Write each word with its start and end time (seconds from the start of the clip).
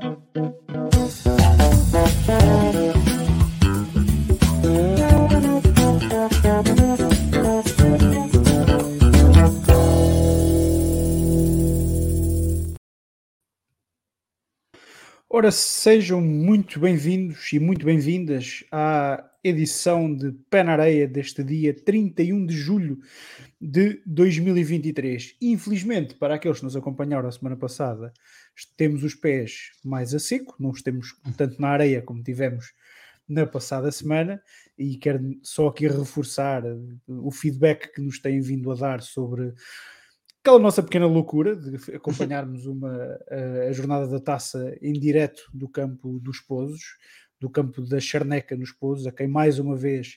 Thank 0.00 0.18
you. 0.34 0.57
Ora, 15.48 15.52
sejam 15.54 16.20
muito 16.20 16.78
bem-vindos 16.78 17.50
e 17.54 17.58
muito 17.58 17.86
bem-vindas 17.86 18.64
à 18.70 19.30
edição 19.42 20.14
de 20.14 20.30
Pé 20.50 20.62
na 20.62 20.72
Areia 20.72 21.08
deste 21.08 21.42
dia 21.42 21.72
31 21.72 22.44
de 22.44 22.54
julho 22.54 22.98
de 23.58 24.02
2023. 24.04 25.36
Infelizmente, 25.40 26.14
para 26.16 26.34
aqueles 26.34 26.58
que 26.58 26.64
nos 26.66 26.76
acompanharam 26.76 27.26
a 27.26 27.32
semana 27.32 27.56
passada, 27.56 28.12
temos 28.76 29.02
os 29.02 29.14
pés 29.14 29.70
mais 29.82 30.14
a 30.14 30.18
seco, 30.18 30.54
não 30.60 30.68
os 30.68 30.82
temos 30.82 31.18
tanto 31.34 31.58
na 31.58 31.68
areia 31.68 32.02
como 32.02 32.22
tivemos 32.22 32.74
na 33.26 33.46
passada 33.46 33.90
semana, 33.90 34.42
e 34.76 34.98
quero 34.98 35.34
só 35.42 35.68
aqui 35.68 35.88
reforçar 35.88 36.62
o 37.06 37.30
feedback 37.30 37.94
que 37.94 38.02
nos 38.02 38.18
têm 38.18 38.38
vindo 38.42 38.70
a 38.70 38.74
dar 38.74 39.00
sobre 39.00 39.54
aquela 40.48 40.58
nossa 40.58 40.82
pequena 40.82 41.06
loucura 41.06 41.54
de 41.54 41.94
acompanharmos 41.94 42.64
uma, 42.64 42.90
a, 43.30 43.68
a, 43.68 43.72
jornada 43.72 44.08
da 44.08 44.18
taça 44.18 44.74
em 44.80 44.94
direto 44.94 45.42
do 45.52 45.68
campo 45.68 46.18
dos 46.20 46.40
Pozos, 46.40 46.96
do 47.38 47.50
campo 47.50 47.82
da 47.82 48.00
Charneca 48.00 48.56
nos 48.56 48.72
Pozos, 48.72 49.06
a 49.06 49.12
quem 49.12 49.28
mais 49.28 49.58
uma 49.58 49.76
vez, 49.76 50.16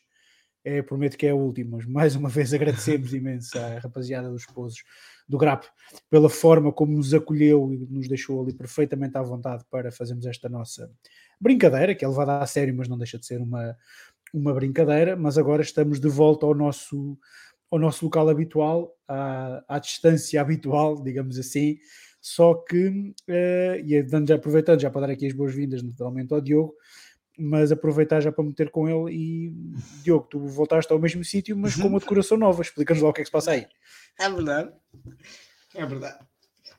é, 0.63 0.81
prometo 0.81 1.17
que 1.17 1.25
é 1.25 1.31
a 1.31 1.35
última, 1.35 1.75
mas 1.75 1.85
mais 1.85 2.15
uma 2.15 2.29
vez 2.29 2.53
agradecemos 2.55 3.13
imenso 3.13 3.59
à 3.59 3.79
rapaziada 3.79 4.29
dos 4.31 4.45
Pozos 4.45 4.81
do 5.27 5.37
GRAP 5.37 5.65
pela 6.09 6.29
forma 6.29 6.71
como 6.71 6.93
nos 6.93 7.13
acolheu 7.13 7.73
e 7.73 7.79
nos 7.89 8.07
deixou 8.07 8.41
ali 8.41 8.53
perfeitamente 8.53 9.17
à 9.17 9.21
vontade 9.21 9.65
para 9.69 9.91
fazermos 9.91 10.25
esta 10.25 10.47
nossa 10.47 10.89
brincadeira, 11.41 11.93
que 11.93 12.05
é 12.05 12.07
levada 12.07 12.39
a 12.39 12.47
sério, 12.47 12.73
mas 12.73 12.87
não 12.87 12.97
deixa 12.97 13.19
de 13.19 13.25
ser 13.25 13.41
uma, 13.41 13.75
uma 14.33 14.53
brincadeira, 14.53 15.17
mas 15.17 15.37
agora 15.37 15.61
estamos 15.61 15.99
de 15.99 16.07
volta 16.07 16.45
ao 16.45 16.55
nosso 16.55 17.19
ao 17.71 17.79
nosso 17.79 18.03
local 18.03 18.27
habitual, 18.27 18.93
à, 19.07 19.63
à 19.67 19.79
distância 19.79 20.41
habitual, 20.41 21.01
digamos 21.01 21.39
assim, 21.39 21.77
só 22.19 22.53
que, 22.53 22.87
uh, 22.87 23.83
e 23.83 24.03
dando, 24.03 24.27
já, 24.27 24.35
aproveitando 24.35 24.81
já 24.81 24.91
para 24.91 25.07
dar 25.07 25.13
aqui 25.13 25.25
as 25.25 25.33
boas-vindas 25.33 25.81
naturalmente 25.81 26.33
ao 26.33 26.41
Diogo, 26.41 26.75
mas 27.39 27.71
aproveitar 27.71 28.19
já 28.19 28.31
para 28.31 28.43
meter 28.43 28.69
com 28.69 28.87
ele 28.87 29.15
e 29.15 29.53
Diogo, 30.03 30.27
tu 30.29 30.39
voltaste 30.39 30.91
ao 30.91 30.99
mesmo 30.99 31.23
sítio, 31.23 31.57
mas 31.57 31.75
com 31.75 31.87
uma 31.87 31.99
decoração 31.99 32.37
nova, 32.37 32.61
explica-nos 32.61 33.01
lá 33.01 33.09
o 33.09 33.13
que 33.13 33.21
é 33.21 33.23
que 33.23 33.29
se 33.29 33.31
passa 33.31 33.51
aí. 33.51 33.65
É 34.19 34.29
verdade, 34.29 34.71
é 35.73 35.85
verdade. 35.85 36.19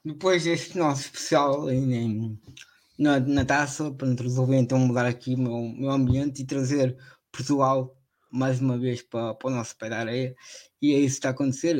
Depois 0.04 0.44
deste 0.44 0.76
nosso 0.76 1.02
especial 1.02 1.70
em, 1.70 1.94
em, 1.94 2.40
na, 2.98 3.18
na 3.18 3.44
taça, 3.44 3.90
para 3.90 4.08
resolver 4.08 4.56
então 4.56 4.78
mudar 4.78 5.06
aqui 5.06 5.34
o 5.34 5.38
meu, 5.38 5.58
meu 5.76 5.90
ambiente 5.90 6.42
e 6.42 6.46
trazer 6.46 6.96
Portugal 7.32 7.96
mais 8.32 8.60
uma 8.60 8.78
vez 8.78 9.02
para, 9.02 9.34
para 9.34 9.50
o 9.50 9.54
nosso 9.54 9.76
pé 9.76 9.90
da 9.90 9.98
areia 9.98 10.34
e 10.80 10.94
é 10.94 10.98
isso 10.98 11.16
que 11.16 11.18
está 11.18 11.28
a 11.28 11.32
acontecer. 11.32 11.76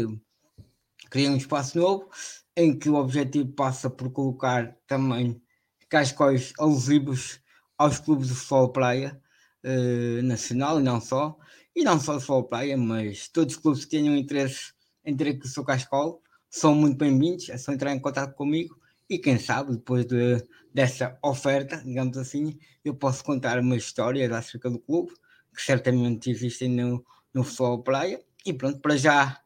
Criei 1.11 1.29
um 1.29 1.37
espaço 1.37 1.79
novo 1.79 2.09
em 2.57 2.79
que 2.79 2.91
o 2.91 2.95
objetivo 2.95 3.51
passa 3.53 3.89
por 3.89 4.11
colocar 4.13 4.77
também 4.87 5.41
cascóis 5.89 6.53
alusivos 6.59 7.41
aos 7.79 7.99
clubes 7.99 8.29
de 8.29 8.35
futebol 8.35 8.69
praia 8.71 9.21
eh, 9.65 10.21
nacional 10.23 10.79
e 10.81 10.83
não 10.83 11.01
só, 11.01 11.37
e 11.75 11.83
não 11.83 11.99
só 11.99 12.15
de 12.15 12.21
futebol 12.21 12.45
praia, 12.45 12.77
mas 12.77 13.29
todos 13.29 13.55
os 13.55 13.61
clubes 13.61 13.85
que 13.85 13.91
tenham 13.91 14.17
interesse 14.17 14.73
em 15.05 15.17
ter 15.17 15.29
aqui 15.29 15.47
o 15.47 15.49
seu 15.49 15.65
cascol 15.65 16.23
são 16.51 16.75
muito 16.75 16.99
bem-vindos, 16.99 17.49
é 17.49 17.57
só 17.57 17.73
entrar 17.73 17.95
em 17.95 18.01
contato 18.01 18.35
comigo 18.35 18.79
e 19.09 19.19
quem 19.19 19.39
sabe 19.39 19.73
depois 19.73 20.07
de, 20.07 20.47
dessa 20.73 21.19
oferta, 21.23 21.83
digamos 21.85 22.17
assim, 22.17 22.59
eu 22.85 22.95
posso 22.95 23.25
contar 23.25 23.59
uma 23.59 23.77
história 23.77 24.35
acerca 24.37 24.71
do 24.71 24.79
clube 24.79 25.13
que 25.55 25.63
certamente 25.63 26.31
existem 26.31 26.69
no, 26.69 27.05
no 27.33 27.45
futebol 27.45 27.83
praia. 27.83 28.21
E 28.45 28.53
pronto, 28.53 28.81
para 28.81 28.97
já 28.97 29.41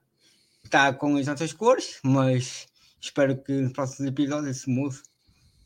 está 0.65 0.93
com 0.93 1.17
as 1.17 1.27
nossas 1.27 1.53
cores, 1.53 1.99
mas 2.03 2.67
espero 3.01 3.37
que 3.37 3.53
nos 3.53 3.73
próximos 3.73 4.11
episódios 4.11 4.59
se 4.59 4.71
mude. 4.71 4.97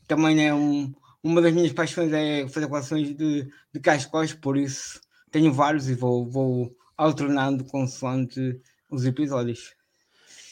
Também 0.07 0.45
é 0.45 0.53
um, 0.53 0.93
uma 1.23 1.41
das 1.41 1.53
minhas 1.53 1.71
paixões 1.71 2.11
é 2.13 2.47
fazer 2.47 2.67
coleções 2.67 3.15
de, 3.15 3.51
de 3.73 3.79
cascóis, 3.79 4.33
por 4.33 4.57
isso 4.57 4.99
tenho 5.31 5.53
vários 5.53 5.89
e 5.89 5.95
vou, 5.95 6.29
vou 6.29 6.75
alternando 6.97 7.63
consoante 7.63 8.59
os 8.89 9.05
episódios. 9.05 9.73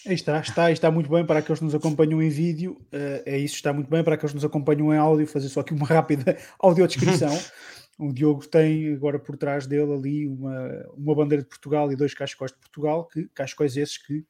Aí 0.07 0.13
está, 0.13 0.39
está, 0.39 0.71
está 0.71 0.89
muito 0.89 1.09
bem 1.09 1.25
para 1.25 1.39
aqueles 1.39 1.59
que 1.59 1.65
nos 1.65 1.75
acompanham 1.75 2.21
em 2.21 2.29
vídeo, 2.29 2.77
uh, 2.93 3.21
é 3.25 3.37
isso, 3.37 3.55
está 3.55 3.73
muito 3.73 3.89
bem 3.89 4.03
para 4.03 4.15
aqueles 4.15 4.31
que 4.31 4.37
nos 4.37 4.45
acompanham 4.45 4.93
em 4.93 4.97
áudio, 4.97 5.27
fazer 5.27 5.49
só 5.49 5.59
aqui 5.59 5.73
uma 5.73 5.85
rápida 5.85 6.37
audiodescrição. 6.59 7.37
o 7.99 8.13
Diogo 8.13 8.47
tem 8.47 8.93
agora 8.93 9.19
por 9.19 9.35
trás 9.35 9.67
dele 9.67 9.91
ali 9.91 10.25
uma, 10.25 10.87
uma 10.95 11.13
bandeira 11.13 11.43
de 11.43 11.49
Portugal 11.49 11.91
e 11.91 11.97
dois 11.97 12.13
cascóis 12.13 12.51
de 12.51 12.57
Portugal, 12.57 13.05
que 13.05 13.27
cascóis 13.35 13.75
esses 13.75 13.97
que 13.97 14.25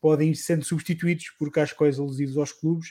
podem 0.00 0.30
ir 0.30 0.34
sendo 0.34 0.64
substituídos 0.64 1.30
por 1.38 1.50
cascóis 1.52 2.00
alusivos 2.00 2.36
aos 2.36 2.52
clubes. 2.52 2.88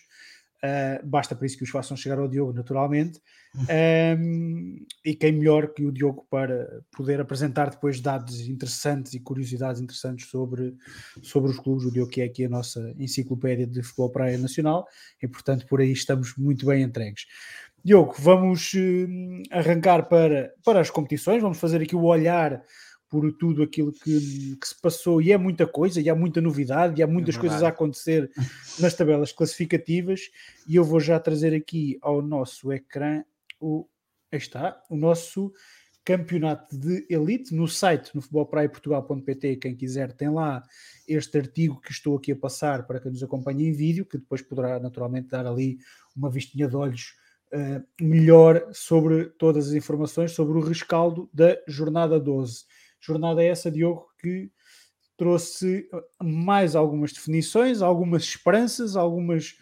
Uh, 0.64 1.06
basta 1.06 1.36
para 1.36 1.46
isso 1.48 1.58
que 1.58 1.64
os 1.64 1.70
façam 1.70 1.98
chegar 1.98 2.18
ao 2.20 2.30
Diogo, 2.30 2.54
naturalmente. 2.54 3.20
Um, 4.18 4.86
e 5.04 5.14
quem 5.16 5.34
melhor 5.34 5.74
que 5.74 5.84
o 5.84 5.92
Diogo 5.92 6.26
para 6.30 6.82
poder 6.96 7.20
apresentar 7.20 7.70
depois 7.70 8.00
dados 8.00 8.40
interessantes 8.48 9.14
e 9.14 9.20
curiosidades 9.20 9.82
interessantes 9.82 10.30
sobre, 10.30 10.74
sobre 11.22 11.52
os 11.52 11.60
clubes. 11.60 11.84
O 11.84 11.92
Diogo, 11.92 12.10
que 12.10 12.22
é 12.22 12.26
aqui 12.26 12.46
a 12.46 12.50
nossa 12.50 12.94
enciclopédia 12.98 13.68
de 13.68 13.82
futebol 13.82 14.12
praia 14.12 14.38
nacional, 14.38 14.88
e 15.22 15.28
portanto 15.28 15.66
por 15.68 15.82
aí 15.82 15.92
estamos 15.92 16.38
muito 16.38 16.66
bem 16.68 16.84
entregues. 16.84 17.26
Diogo, 17.84 18.14
vamos 18.20 18.74
uh, 18.74 19.42
arrancar 19.50 20.08
para, 20.08 20.54
para 20.64 20.80
as 20.80 20.90
competições, 20.90 21.42
vamos 21.42 21.60
fazer 21.60 21.82
aqui 21.82 21.96
o 21.96 22.04
olhar 22.04 22.62
por 23.10 23.32
tudo 23.34 23.64
aquilo 23.64 23.92
que, 23.92 24.56
que, 24.56 24.68
se 24.68 24.80
passou. 24.80 25.22
E 25.22 25.32
é 25.32 25.38
muita 25.38 25.66
coisa, 25.66 26.00
e 26.00 26.10
há 26.10 26.16
muita 26.16 26.40
novidade, 26.40 27.00
e 27.00 27.04
há 27.04 27.08
muitas 27.08 27.36
é 27.36 27.40
coisas 27.40 27.64
a 27.64 27.70
acontecer 27.70 28.32
nas 28.80 28.94
tabelas 28.94 29.32
classificativas, 29.32 30.30
e 30.68 30.76
eu 30.76 30.84
vou 30.84 31.00
já 31.00 31.20
trazer 31.20 31.54
aqui 31.56 31.98
ao 32.02 32.22
nosso 32.22 32.72
ecrã 32.72 33.24
o, 33.60 33.88
está, 34.32 34.82
o 34.90 34.96
nosso 34.96 35.52
campeonato 36.04 36.78
de 36.78 37.06
elite 37.10 37.54
no 37.54 37.68
site 37.68 38.14
no 38.16 38.22
futebolpraiaportugal.pt, 38.22 39.58
quem 39.58 39.76
quiser 39.76 40.14
tem 40.14 40.30
lá 40.30 40.64
este 41.08 41.38
artigo 41.38 41.82
que 41.82 41.92
estou 41.92 42.18
aqui 42.18 42.32
a 42.32 42.36
passar 42.36 42.88
para 42.88 43.00
quem 43.00 43.12
nos 43.12 43.22
acompanha 43.22 43.68
em 43.68 43.72
vídeo, 43.72 44.06
que 44.06 44.18
depois 44.18 44.42
poderá 44.42 44.80
naturalmente 44.80 45.30
dar 45.30 45.46
ali 45.46 45.78
uma 46.16 46.30
vistinha 46.30 46.68
de 46.68 46.76
olhos 46.76 47.16
uh, 47.54 47.86
melhor 48.00 48.70
sobre 48.74 49.26
todas 49.26 49.68
as 49.70 49.74
informações 49.74 50.32
sobre 50.32 50.58
o 50.58 50.62
rescaldo 50.62 51.30
da 51.34 51.58
jornada 51.68 52.20
12. 52.20 52.66
Jornada 53.00 53.44
essa, 53.44 53.72
Diogo, 53.72 54.08
que 54.20 54.52
trouxe 55.18 55.88
mais 56.22 56.76
algumas 56.76 57.14
definições, 57.14 57.82
algumas 57.82 58.24
esperanças, 58.24 58.96
algumas 58.96 59.56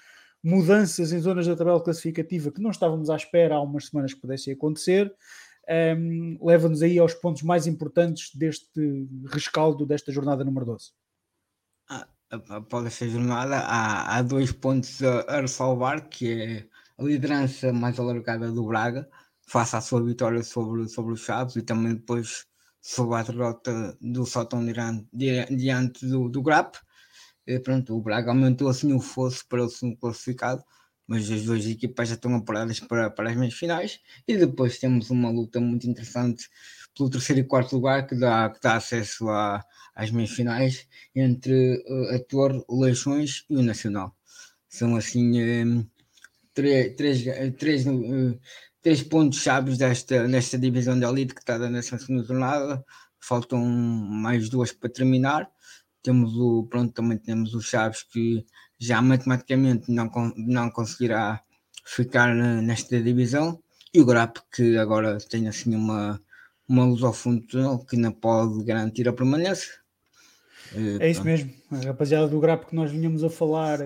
mudanças 0.44 1.12
em 1.12 1.20
zonas 1.20 1.48
da 1.48 1.56
tabela 1.56 1.84
classificativa 1.84 2.52
que 2.52 2.62
não 2.62 2.72
estávamos 2.72 3.10
à 3.10 3.16
espera 3.16 3.56
há 3.56 3.62
umas 3.62 3.88
semanas 3.88 4.14
que 4.14 4.22
pudessem 4.22 4.54
acontecer. 4.54 5.14
Um, 5.68 5.74
ehm, 5.74 6.38
Leva-nos 6.42 6.82
aí 6.82 6.98
aos 6.98 7.14
pontos 7.14 7.44
mais 7.44 7.68
importantes 7.68 8.34
deste 8.34 9.08
rescaldo 9.26 9.86
desta 9.86 10.12
jornada 10.12 10.44
número 10.44 10.66
12. 10.66 10.92
Ah, 11.90 12.08
após 12.30 12.86
esta 12.86 13.08
jornada, 13.08 13.58
há, 13.60 14.18
há 14.18 14.22
dois 14.22 14.52
pontos 14.52 15.04
a, 15.04 15.22
a 15.22 15.42
ressalvar, 15.42 16.08
que 16.08 16.42
é 16.42 16.68
a 17.00 17.04
liderança 17.04 17.72
mais 17.72 17.98
alargada 17.98 18.52
do 18.52 18.66
Braga, 18.66 19.10
face 19.48 19.76
à 19.76 19.82
sua 19.82 20.04
vitória 20.04 20.44
sobre, 20.44 20.88
sobre 20.90 21.14
os 21.14 21.22
Chaves 21.22 21.56
e 21.56 21.62
também 21.62 21.96
depois 21.96 22.46
sobre 22.82 23.16
a 23.16 23.24
derrota 23.24 23.98
do 24.02 24.26
Sotão 24.26 24.66
diante 25.14 26.06
do, 26.06 26.30
do 26.30 26.42
Grap. 26.42 26.76
E, 27.48 27.58
pronto, 27.60 27.96
o 27.96 28.02
Braga 28.02 28.32
aumentou 28.32 28.68
assim 28.68 28.94
o 28.94 29.00
fosso 29.00 29.48
para 29.48 29.64
o 29.64 29.70
segundo 29.70 29.98
classificado, 29.98 30.62
mas 31.08 31.32
as 31.32 31.44
duas 31.44 31.66
equipas 31.66 32.10
já 32.10 32.16
estão 32.16 32.36
apuradas 32.36 32.80
para, 32.82 33.10
para 33.10 33.32
as 33.32 33.38
meias 33.38 33.54
finais. 33.54 34.00
E 34.28 34.38
depois 34.38 34.78
temos 34.78 35.10
uma 35.10 35.32
luta 35.32 35.60
muito 35.60 35.90
interessante 35.90 36.48
pelo 36.96 37.10
terceiro 37.10 37.42
e 37.42 37.46
quarto 37.46 37.76
lugar 37.76 38.06
que 38.06 38.16
dá, 38.16 38.50
que 38.50 38.60
dá 38.62 38.76
acesso 38.76 39.30
a, 39.30 39.64
às 39.96 40.12
meias 40.12 40.32
finais 40.32 40.88
entre 41.16 41.82
uh, 41.88 42.16
a 42.16 42.20
Torre, 42.20 42.62
o 42.68 42.82
Leixões 42.84 43.46
e 43.50 43.56
o 43.56 43.64
Nacional. 43.64 44.16
São 44.68 44.96
assim. 44.96 45.42
Um, 45.42 45.88
três, 46.60 46.96
três, 46.96 47.24
três, 47.58 47.88
eh, 47.88 48.38
três 48.82 49.04
pontos 49.04 49.40
chaves 49.40 49.78
desta, 49.78 50.28
nesta 50.28 50.58
divisão 50.58 51.00
de 51.00 51.06
elite 51.06 51.34
que 51.34 51.42
está 51.42 51.58
nessa 51.70 51.98
segunda 51.98 52.24
jornada. 52.24 52.84
Faltam 53.20 53.64
mais 53.66 54.50
duas 54.50 54.72
para 54.72 54.90
terminar. 54.90 55.50
Temos 56.02 56.36
o, 56.36 56.66
pronto, 56.70 56.94
também 56.94 57.18
temos 57.18 57.54
os 57.54 57.66
Chaves 57.66 58.04
que 58.04 58.46
já 58.78 59.02
matematicamente 59.02 59.92
não, 59.92 60.10
não 60.38 60.70
conseguirá 60.72 61.42
ficar 61.86 62.34
nesta 62.34 63.02
divisão. 63.02 63.62
E 63.94 64.00
o 64.00 64.06
Grap 64.06 64.38
que 64.52 64.78
agora 64.78 65.18
tem 65.18 65.48
assim 65.48 65.76
uma, 65.76 66.22
uma 66.68 66.86
luz 66.86 67.04
ao 67.04 67.14
fundo 67.14 67.46
que 67.86 67.98
não 67.98 68.12
pode 68.12 68.64
garantir 68.64 69.10
a 69.10 69.14
permanência. 69.14 69.74
É 71.00 71.10
isso 71.10 71.24
mesmo, 71.24 71.52
a 71.72 71.78
rapaziada 71.78 72.28
do 72.28 72.40
Grap 72.40 72.66
que 72.66 72.76
nós 72.76 72.92
vinhamos 72.92 73.24
a 73.24 73.30
falar, 73.30 73.80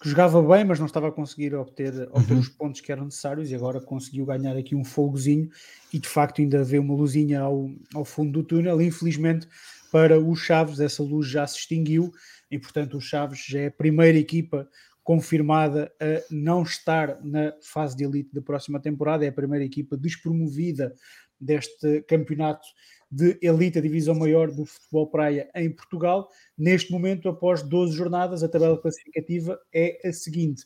que 0.00 0.08
jogava 0.08 0.40
bem, 0.40 0.64
mas 0.64 0.78
não 0.78 0.86
estava 0.86 1.08
a 1.08 1.12
conseguir 1.12 1.54
obter, 1.54 2.08
obter 2.12 2.34
uhum. 2.34 2.40
os 2.40 2.48
pontos 2.48 2.80
que 2.80 2.92
eram 2.92 3.06
necessários 3.06 3.50
e 3.50 3.54
agora 3.54 3.80
conseguiu 3.80 4.24
ganhar 4.24 4.56
aqui 4.56 4.74
um 4.74 4.84
fogozinho 4.84 5.50
e 5.92 5.98
de 5.98 6.08
facto 6.08 6.40
ainda 6.40 6.62
vê 6.62 6.78
uma 6.78 6.94
luzinha 6.94 7.40
ao, 7.40 7.70
ao 7.94 8.04
fundo 8.04 8.32
do 8.32 8.44
túnel. 8.44 8.80
Infelizmente 8.80 9.48
para 9.90 10.20
os 10.20 10.38
Chaves, 10.38 10.80
essa 10.80 11.02
luz 11.02 11.26
já 11.26 11.46
se 11.46 11.58
extinguiu 11.58 12.12
e 12.50 12.58
portanto 12.58 12.96
o 12.96 13.00
Chaves 13.00 13.44
já 13.46 13.60
é 13.60 13.66
a 13.66 13.72
primeira 13.72 14.18
equipa 14.18 14.68
confirmada 15.02 15.90
a 15.98 16.22
não 16.30 16.62
estar 16.62 17.18
na 17.24 17.54
fase 17.62 17.96
de 17.96 18.04
elite 18.04 18.34
da 18.34 18.42
próxima 18.42 18.78
temporada, 18.78 19.24
é 19.24 19.28
a 19.28 19.32
primeira 19.32 19.64
equipa 19.64 19.96
despromovida 19.96 20.94
deste 21.40 22.02
campeonato 22.02 22.66
de 23.10 23.38
elite, 23.40 23.78
a 23.78 23.82
divisão 23.82 24.14
maior 24.14 24.50
do 24.50 24.66
futebol 24.66 25.06
praia 25.06 25.50
em 25.54 25.70
Portugal. 25.70 26.28
Neste 26.56 26.92
momento, 26.92 27.28
após 27.28 27.62
12 27.62 27.96
jornadas, 27.96 28.42
a 28.42 28.48
tabela 28.48 28.80
classificativa 28.80 29.58
é 29.72 29.98
a 30.06 30.12
seguinte. 30.12 30.64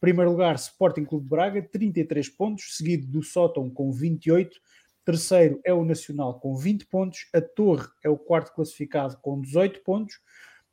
Primeiro 0.00 0.32
lugar, 0.32 0.54
Sporting 0.56 1.04
Clube 1.04 1.24
de 1.24 1.30
Braga, 1.30 1.62
33 1.62 2.28
pontos, 2.30 2.76
seguido 2.76 3.06
do 3.06 3.22
Sótão 3.22 3.70
com 3.70 3.90
28. 3.92 4.60
Terceiro 5.04 5.60
é 5.64 5.72
o 5.72 5.84
Nacional 5.84 6.38
com 6.38 6.56
20 6.56 6.86
pontos. 6.86 7.28
A 7.34 7.40
Torre 7.40 7.88
é 8.04 8.08
o 8.08 8.16
quarto 8.16 8.54
classificado 8.54 9.16
com 9.20 9.40
18 9.40 9.80
pontos. 9.82 10.20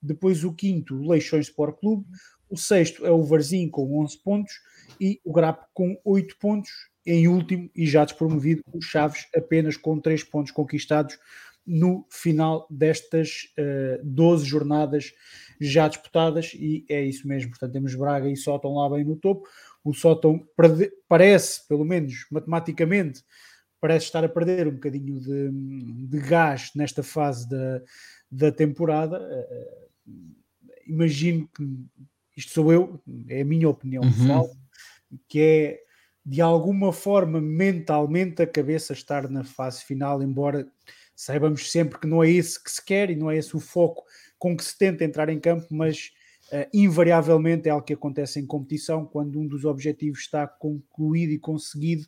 Depois 0.02 0.44
o 0.44 0.54
quinto, 0.54 0.96
o 0.96 1.08
Leixões 1.08 1.48
Sport 1.48 1.80
Clube. 1.80 2.06
O 2.50 2.58
sexto 2.58 3.06
é 3.06 3.12
o 3.12 3.24
Varzim 3.24 3.70
com 3.70 4.00
11 4.00 4.18
pontos. 4.20 4.54
E 5.00 5.20
o 5.24 5.32
Grapo 5.32 5.68
com 5.74 6.00
8 6.04 6.38
pontos 6.38 6.89
em 7.10 7.28
último 7.28 7.72
e 7.76 7.88
já 7.88 8.06
despromovido 8.06 8.62
o 8.72 8.80
Chaves 8.80 9.26
apenas 9.36 9.76
com 9.76 10.00
3 10.00 10.24
pontos 10.26 10.52
conquistados 10.52 11.18
no 11.66 12.06
final 12.10 12.68
destas 12.70 13.48
uh, 13.58 13.98
eh, 13.98 14.02
12 14.04 14.46
jornadas 14.46 15.12
já 15.60 15.88
disputadas 15.88 16.54
e 16.54 16.86
é 16.88 17.04
isso 17.04 17.28
mesmo, 17.28 17.50
portanto 17.50 17.74
temos 17.74 17.96
Braga 17.96 18.30
e 18.30 18.36
Sótão 18.36 18.76
lá 18.76 18.90
bem 18.90 19.04
no 19.04 19.16
topo, 19.16 19.48
o 19.84 19.94
Sótão 19.94 20.48
parece, 21.08 21.68
pelo 21.68 21.84
menos 21.84 22.28
matematicamente, 22.32 23.24
parece 23.82 24.06
estar 24.06 24.24
a 24.24 24.30
perder 24.30 24.68
um 24.68 24.74
bocadinho 24.74 25.20
de, 25.20 25.50
de 26.08 26.20
gás 26.20 26.72
nesta 26.76 27.02
fase 27.02 27.50
da, 27.50 27.82
da 28.32 28.52
temporada, 28.52 29.20
uh, 29.20 30.12
imagino 30.88 31.50
que 31.56 31.64
isto 32.38 32.52
sou 32.52 32.72
eu, 32.72 33.02
é 33.28 33.42
a 33.42 33.46
minha 33.46 33.68
opinião 33.68 34.04
uhum. 34.04 34.12
pessoal, 34.12 34.50
que 35.28 35.40
é 35.40 35.89
de 36.26 36.42
alguma 36.42 36.94
forma, 36.94 37.42
mentalmente, 37.42 38.42
a 38.42 38.48
cabeça 38.48 38.94
estar 38.94 39.30
na 39.30 39.44
fase 39.44 39.84
final, 39.84 40.22
embora 40.22 40.68
saibamos 41.16 41.72
sempre 41.72 42.00
que 42.00 42.08
não 42.08 42.24
é 42.24 42.30
isso 42.30 42.64
que 42.64 42.72
se 42.72 42.84
quer 42.84 43.10
e 43.10 43.16
não 43.16 43.30
é 43.30 43.38
esse 43.38 43.56
o 43.56 43.60
foco 43.60 44.04
com 44.38 44.56
que 44.56 44.64
se 44.64 44.78
tenta 44.78 45.04
entrar 45.04 45.28
em 45.30 45.40
campo, 45.40 45.68
mas 45.70 46.12
uh, 46.52 46.70
invariavelmente 46.74 47.68
é 47.68 47.72
algo 47.72 47.86
que 47.86 47.94
acontece 47.94 48.40
em 48.40 48.46
competição 48.46 49.06
quando 49.06 49.40
um 49.40 49.48
dos 49.48 49.66
objetivos 49.66 50.20
está 50.20 50.48
concluído 50.48 51.32
e 51.32 51.40
conseguido, 51.40 52.04
uh, 52.04 52.08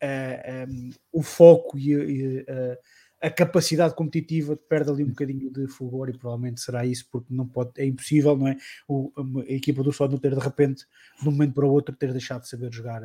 eh, 0.00 0.66
um, 0.68 0.90
o 1.12 1.22
foco 1.22 1.76
e, 1.76 1.92
e 1.92 2.38
uh, 2.40 2.78
a 3.20 3.30
capacidade 3.30 3.94
competitiva 3.94 4.56
perde 4.56 4.90
ali 4.90 5.04
um 5.04 5.08
bocadinho 5.08 5.50
de 5.50 5.66
fulgor 5.66 6.08
e 6.08 6.16
provavelmente 6.16 6.60
será 6.60 6.86
isso 6.86 7.08
porque 7.10 7.32
não 7.34 7.46
pode, 7.46 7.72
é 7.78 7.84
impossível, 7.84 8.36
não 8.36 8.48
é? 8.48 8.56
O, 8.86 9.10
a, 9.16 9.52
equipa 9.52 9.82
do 9.82 9.92
Sol 9.92 10.08
não 10.08 10.18
ter 10.18 10.34
de 10.34 10.40
repente, 10.40 10.86
de 11.20 11.28
um 11.28 11.32
momento 11.32 11.54
para 11.54 11.66
o 11.66 11.70
outro, 11.70 11.94
ter 11.94 12.12
deixado 12.12 12.42
de 12.42 12.48
saber 12.48 12.72
jogar 12.72 13.02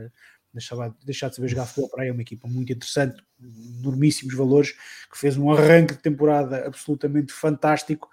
deixar, 0.54 0.94
deixar 1.04 1.30
de 1.30 1.36
saber 1.36 1.48
jogar 1.48 1.66
futebol 1.66 1.90
para 1.90 2.04
aí, 2.04 2.10
é 2.10 2.12
uma 2.12 2.22
equipa 2.22 2.48
muito 2.48 2.72
interessante, 2.72 3.24
enormíssimos 3.80 4.36
valores, 4.36 4.72
que 5.12 5.18
fez 5.18 5.38
um 5.38 5.52
arranque 5.52 5.96
de 5.96 6.02
temporada 6.02 6.66
absolutamente 6.66 7.34
fantástico 7.34 8.10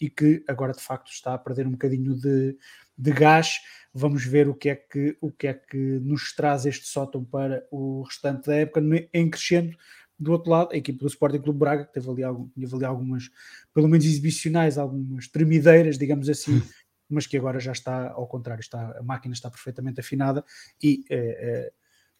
e 0.00 0.10
que 0.10 0.44
agora 0.48 0.72
de 0.72 0.82
facto 0.82 1.12
está 1.12 1.34
a 1.34 1.38
perder 1.38 1.66
um 1.66 1.72
bocadinho 1.72 2.14
de, 2.14 2.56
de 2.98 3.12
gás. 3.12 3.60
Vamos 3.94 4.24
ver 4.24 4.48
o 4.48 4.54
que, 4.54 4.70
é 4.70 4.74
que, 4.74 5.16
o 5.20 5.30
que 5.30 5.46
é 5.46 5.54
que 5.54 5.76
nos 5.76 6.34
traz 6.34 6.66
este 6.66 6.88
sótão 6.88 7.24
para 7.24 7.64
o 7.70 8.02
restante 8.02 8.46
da 8.46 8.56
época, 8.56 8.80
em 9.12 9.30
crescendo. 9.30 9.76
Do 10.18 10.32
outro 10.32 10.50
lado, 10.50 10.72
a 10.72 10.76
equipa 10.76 11.00
do 11.00 11.06
Sporting 11.06 11.40
Clube 11.40 11.58
Braga, 11.58 11.84
que 11.84 11.92
teve 11.92 12.10
ali, 12.10 12.22
algum, 12.22 12.48
teve 12.48 12.74
ali 12.74 12.84
algumas, 12.84 13.30
pelo 13.74 13.88
menos 13.88 14.04
exibicionais, 14.04 14.78
algumas 14.78 15.28
tremideiras, 15.28 15.98
digamos 15.98 16.28
assim, 16.28 16.56
hum. 16.56 16.62
mas 17.08 17.26
que 17.26 17.36
agora 17.36 17.60
já 17.60 17.72
está 17.72 18.10
ao 18.10 18.26
contrário, 18.26 18.60
está, 18.60 18.98
a 18.98 19.02
máquina 19.02 19.34
está 19.34 19.50
perfeitamente 19.50 20.00
afinada 20.00 20.44
e 20.82 21.04
eh, 21.10 21.16
eh, 21.16 21.72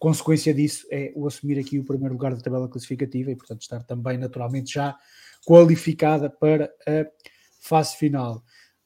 consequência 0.02 0.52
disso 0.52 0.84
é 0.90 1.12
o 1.14 1.28
assumir 1.28 1.60
aqui 1.60 1.78
o 1.78 1.84
primeiro 1.84 2.14
lugar 2.14 2.34
da 2.34 2.40
tabela 2.40 2.68
classificativa 2.68 3.30
e, 3.30 3.36
portanto, 3.36 3.62
estar 3.62 3.84
também 3.84 4.18
naturalmente 4.18 4.74
já 4.74 4.98
qualificada 5.46 6.28
para 6.28 6.64
a 6.84 7.06
fase 7.60 7.96
final. 7.96 8.42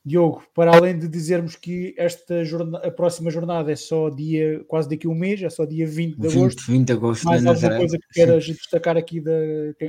Diogo, 0.07 0.45
para 0.55 0.77
além 0.77 0.97
de 0.97 1.09
dizermos 1.09 1.57
que 1.57 1.93
esta 1.99 2.45
jornada, 2.45 2.87
a 2.87 2.91
próxima 2.93 3.29
jornada 3.29 3.73
é 3.73 3.75
só 3.75 4.09
dia, 4.09 4.65
quase 4.69 4.89
daqui 4.89 5.09
a 5.09 5.11
um 5.11 5.17
mês, 5.17 5.43
é 5.43 5.51
só 5.51 5.65
dia 5.65 5.85
20 5.85 6.17
de 6.17 6.29
agosto. 6.29 6.61
20, 6.61 6.71
20 6.71 6.87
de 6.87 6.93
agosto. 6.93 7.25
Mais 7.25 7.45
alguma 7.45 7.77
coisa 7.77 7.99
que 7.99 8.07
queiras 8.15 8.45
Sim. 8.45 8.53
destacar 8.53 8.97
aqui 8.97 9.21
da, 9.21 9.33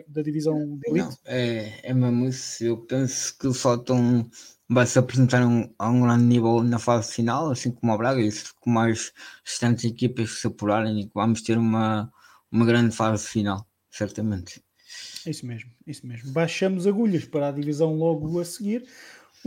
da 0.08 0.24
divisão 0.24 0.58
de 0.58 0.90
elite? 0.90 1.08
Não, 1.08 1.18
é, 1.26 1.72
é 1.84 1.94
mesmo 1.94 2.28
isso. 2.28 2.64
Eu 2.64 2.78
penso 2.78 3.38
que 3.38 3.54
faltam 3.54 4.28
vai 4.68 4.88
se 4.88 4.98
apresentar 4.98 5.46
um, 5.46 5.72
a 5.78 5.88
um 5.88 6.02
grande 6.02 6.24
nível 6.26 6.64
na 6.64 6.80
fase 6.80 7.14
final, 7.14 7.52
assim 7.52 7.72
como 7.72 7.94
o 7.94 7.98
Braga, 7.98 8.20
e 8.20 8.30
com 8.60 8.80
as 8.80 9.14
restantes 9.46 9.86
equipas 9.86 10.34
que 10.34 10.40
se 10.42 10.48
apurarem, 10.48 11.00
e 11.00 11.12
vamos 11.14 11.44
ter 11.44 11.60
uma, 11.60 12.12
uma 12.52 12.66
grande 12.66 12.96
fase 12.96 13.28
final, 13.28 13.66
certamente. 13.92 14.62
Isso 15.26 15.46
mesmo, 15.46 15.70
isso 15.86 16.06
mesmo. 16.08 16.32
Baixamos 16.32 16.88
agulhas 16.88 17.26
para 17.26 17.50
a 17.50 17.52
divisão 17.52 17.94
logo 17.94 18.40
a 18.40 18.46
seguir, 18.46 18.86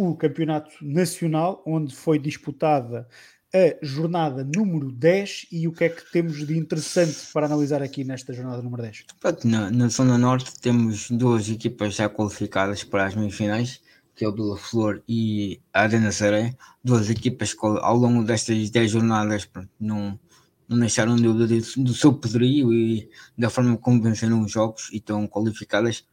o 0.09 0.17
Campeonato 0.17 0.71
Nacional, 0.81 1.63
onde 1.67 1.95
foi 1.95 2.19
disputada 2.19 3.07
a 3.53 3.85
jornada 3.85 4.49
número 4.57 4.91
10 4.91 5.49
e 5.53 5.69
o 5.69 5.73
que 5.73 5.85
é 5.85 5.89
que 5.91 6.11
temos 6.11 6.47
de 6.47 6.57
interessante 6.57 7.19
para 7.35 7.45
analisar 7.45 7.83
aqui 7.83 8.03
nesta 8.03 8.33
jornada 8.33 8.63
número 8.63 8.83
10? 8.83 9.05
Na, 9.45 9.71
na 9.71 9.89
Zona 9.89 10.17
Norte 10.17 10.59
temos 10.59 11.11
duas 11.11 11.51
equipas 11.51 11.97
já 11.97 12.09
qualificadas 12.09 12.83
para 12.83 13.05
as 13.07 13.15
meias-finais, 13.15 13.83
que 14.15 14.25
é 14.25 14.29
o 14.29 14.33
Bela 14.33 14.57
Flor 14.57 15.03
e 15.07 15.61
a 15.71 15.83
Arena 15.83 16.13
Seré, 16.13 16.55
duas 16.83 17.11
equipas 17.11 17.53
que 17.53 17.67
ao 17.67 17.97
longo 17.97 18.25
destas 18.25 18.71
10 18.71 18.91
jornadas 18.91 19.45
pronto, 19.45 19.69
não, 19.79 20.19
não 20.67 20.79
deixaram 20.79 21.17
dúvida 21.17 21.61
do 21.77 21.93
seu 21.93 22.15
poderio 22.15 22.73
e 22.73 23.11
da 23.37 23.51
forma 23.51 23.77
como 23.77 24.01
venceram 24.01 24.41
os 24.41 24.51
jogos 24.51 24.89
e 24.93 24.97
estão 24.97 25.27
qualificadas 25.27 26.07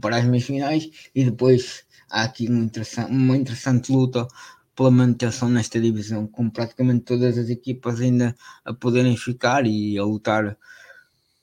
para 0.00 0.16
as 0.16 0.24
meias 0.24 0.44
finais 0.44 0.90
e 1.14 1.24
depois 1.24 1.86
há 2.10 2.24
aqui 2.24 2.48
uma 2.48 2.64
interessante, 2.64 3.10
uma 3.10 3.36
interessante 3.36 3.92
luta 3.92 4.26
pela 4.74 4.90
manutenção 4.90 5.48
nesta 5.48 5.80
divisão, 5.80 6.26
com 6.26 6.48
praticamente 6.48 7.04
todas 7.04 7.36
as 7.36 7.48
equipas 7.48 8.00
ainda 8.00 8.34
a 8.64 8.72
poderem 8.72 9.16
ficar 9.16 9.66
e 9.66 9.98
a 9.98 10.04
lutar 10.04 10.56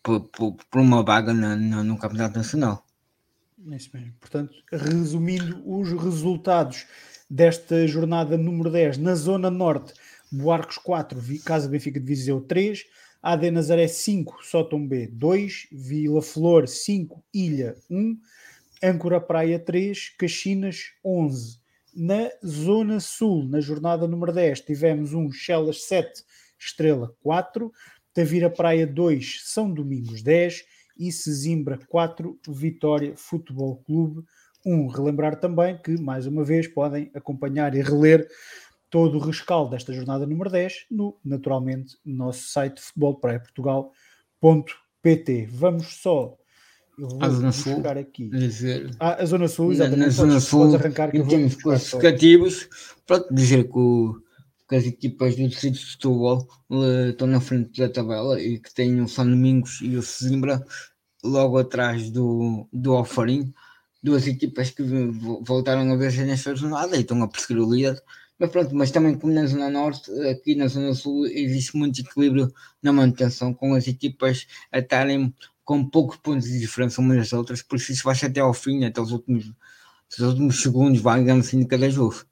por, 0.02 0.22
por, 0.30 0.54
por 0.54 0.80
uma 0.80 1.04
vaga 1.04 1.34
na, 1.34 1.56
na, 1.56 1.84
no 1.84 1.98
Campeonato 1.98 2.38
Nacional. 2.38 2.86
É 3.72 3.76
isso 3.76 3.90
mesmo. 3.94 4.14
Portanto, 4.20 4.54
resumindo 4.72 5.62
os 5.66 5.92
resultados 5.92 6.86
desta 7.30 7.88
jornada 7.88 8.38
número 8.38 8.72
10, 8.72 9.00
na 9.00 9.16
Zona 9.16 9.50
Norte, 9.50 9.94
Buarcos 10.32 10.78
4, 10.78 11.20
Casa 11.44 11.68
Benfica 11.68 12.00
de 12.00 12.06
Viseu 12.06 12.40
3, 12.42 12.86
AD 13.22 13.50
Nazaré 13.50 13.88
5, 13.88 14.38
Sótom 14.44 14.88
B 14.88 15.08
2, 15.08 15.68
Vila 15.72 16.22
Flor 16.22 16.68
5, 16.68 17.24
Ilha 17.34 17.76
1, 17.90 18.18
Âncora 18.84 19.22
Praia 19.22 19.60
3, 19.60 20.10
Caxinas 20.18 20.92
11. 21.04 21.60
Na 21.96 22.30
Zona 22.46 23.00
Sul, 23.00 23.46
na 23.46 23.62
jornada 23.62 24.08
número 24.08 24.34
10, 24.34 24.62
tivemos 24.62 25.14
um 25.14 25.32
Chelas 25.32 25.84
7, 25.84 26.24
Estrela 26.60 27.16
4, 27.22 27.72
Tavira 28.14 28.50
Praia 28.50 28.86
2, 28.86 29.44
São 29.46 29.74
Domingos 29.74 30.22
10, 30.22 30.66
e 30.98 31.12
Sesimbra 31.12 31.78
4, 31.88 32.40
Vitória 32.48 33.16
Futebol 33.16 33.78
Clube 33.86 34.24
1. 34.66 34.88
Relembrar 34.88 35.40
também 35.40 35.78
que, 35.78 35.96
mais 36.00 36.26
uma 36.26 36.44
vez, 36.44 36.68
podem 36.68 37.12
acompanhar 37.14 37.76
e 37.76 37.82
reler 37.82 38.28
todo 38.90 39.18
o 39.18 39.22
rescaldo 39.22 39.70
desta 39.72 39.92
jornada 39.94 40.26
número 40.26 40.50
10 40.50 40.88
no, 40.90 41.20
naturalmente, 41.24 41.98
no 42.06 42.16
nosso 42.16 42.48
site 42.48 42.82
futebolpraia.portugal.pt. 42.82 45.48
Vamos 45.52 46.02
só 46.02 46.38
eu 46.98 47.10
vou 47.10 47.24
a 47.24 47.30
Zona 47.30 47.52
Sul, 47.52 47.84
aqui. 47.88 48.30
Dizer, 48.30 48.92
ah, 49.00 49.22
a 49.22 49.26
Zona 49.26 49.48
Sul, 49.48 49.72
exatamente. 49.72 50.00
Na, 50.00 50.06
na 50.06 50.12
Zona 50.12 50.40
Sul, 50.40 50.76
arrancar, 50.76 51.16
em 51.16 51.26
termos 51.28 51.56
classificativos, 51.56 52.70
pronto, 53.06 53.34
dizer 53.34 53.66
que, 53.66 53.78
o, 53.78 54.22
que, 54.68 54.76
as 54.76 54.86
equipas 54.86 55.36
do 55.36 55.48
Distrito 55.48 55.76
de 55.76 55.92
Setúbal 55.92 56.48
uh, 56.70 57.10
estão 57.10 57.28
na 57.28 57.42
frente 57.42 57.80
da 57.80 57.90
tabela 57.90 58.42
e 58.42 58.60
que 58.60 58.74
têm 58.74 59.02
o 59.02 59.08
São 59.08 59.26
Domingos 59.26 59.80
e 59.82 59.96
o 59.96 60.02
Sesimbra 60.02 60.66
logo 61.24 61.58
atrás 61.58 62.10
do, 62.10 62.68
do 62.72 62.94
Alfarim, 62.94 63.54
duas 64.02 64.28
equipas 64.28 64.70
que 64.70 64.84
voltaram 65.42 65.92
a 65.92 65.96
vencer 65.98 66.26
nesta 66.26 66.56
jornada 66.56 66.96
e 66.96 67.02
estão 67.02 67.22
a 67.24 67.28
perseguir 67.28 67.62
o 67.62 67.74
líder. 67.74 68.02
Mas 68.38 68.50
pronto, 68.50 68.76
mas 68.76 68.92
também 68.92 69.18
como 69.18 69.34
na 69.34 69.46
Zona 69.46 69.70
Norte, 69.70 70.12
aqui 70.30 70.56
na 70.56 70.68
Zona 70.68 70.94
Sul 70.94 71.26
existe 71.26 71.76
muito 71.78 72.02
equilíbrio 72.02 72.54
na 72.82 72.92
manutenção, 72.92 73.54
com 73.54 73.74
as 73.74 73.88
equipas 73.88 74.46
a 74.72 74.80
estarem 74.80 75.34
com 75.66 75.84
poucos 75.84 76.18
pontos 76.18 76.48
de 76.48 76.60
diferença 76.60 77.02
umas 77.02 77.18
das 77.18 77.34
outras, 77.34 77.62
por 77.62 77.78
isso 77.78 78.04
vai 78.04 78.16
até 78.24 78.40
ao 78.40 78.54
fim, 78.54 78.86
até 78.86 79.02
os 79.02 79.12
últimos, 79.12 79.52
os 80.12 80.20
últimos 80.20 80.62
segundos, 80.62 81.02
vai 81.02 81.24
ganhando 81.24 81.42
assim 81.42 81.60
de 81.60 81.66
cada 81.66 81.90
jogo. 81.90 82.24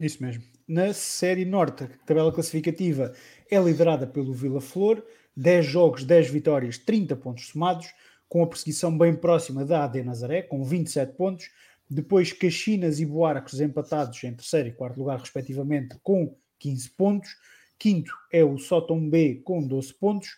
Isso 0.00 0.20
mesmo. 0.22 0.42
na 0.66 0.92
Série 0.92 1.44
Norte, 1.44 1.84
a 1.84 1.88
tabela 2.06 2.32
classificativa 2.32 3.12
é 3.50 3.58
liderada 3.60 4.06
pelo 4.06 4.32
Vila 4.32 4.60
Flor, 4.60 5.04
10 5.36 5.66
jogos, 5.66 6.04
10 6.04 6.30
vitórias, 6.30 6.78
30 6.78 7.14
pontos 7.16 7.48
somados, 7.48 7.86
com 8.28 8.42
a 8.42 8.46
perseguição 8.46 8.96
bem 8.96 9.14
próxima 9.14 9.64
da 9.64 9.84
AD 9.84 10.02
Nazaré, 10.02 10.42
com 10.42 10.64
27 10.64 11.12
pontos. 11.12 11.50
Depois 11.88 12.32
Caxinas 12.32 12.98
e 12.98 13.04
Buarcos 13.04 13.60
empatados 13.60 14.24
em 14.24 14.34
terceiro 14.34 14.70
e 14.70 14.72
quarto 14.72 14.98
lugar, 14.98 15.20
respectivamente, 15.20 15.96
com 16.02 16.34
15 16.58 16.90
pontos. 16.90 17.28
Quinto 17.78 18.12
é 18.32 18.42
o 18.42 18.56
Sótom 18.56 19.08
B, 19.08 19.42
com 19.44 19.66
12 19.66 19.92
pontos. 19.94 20.30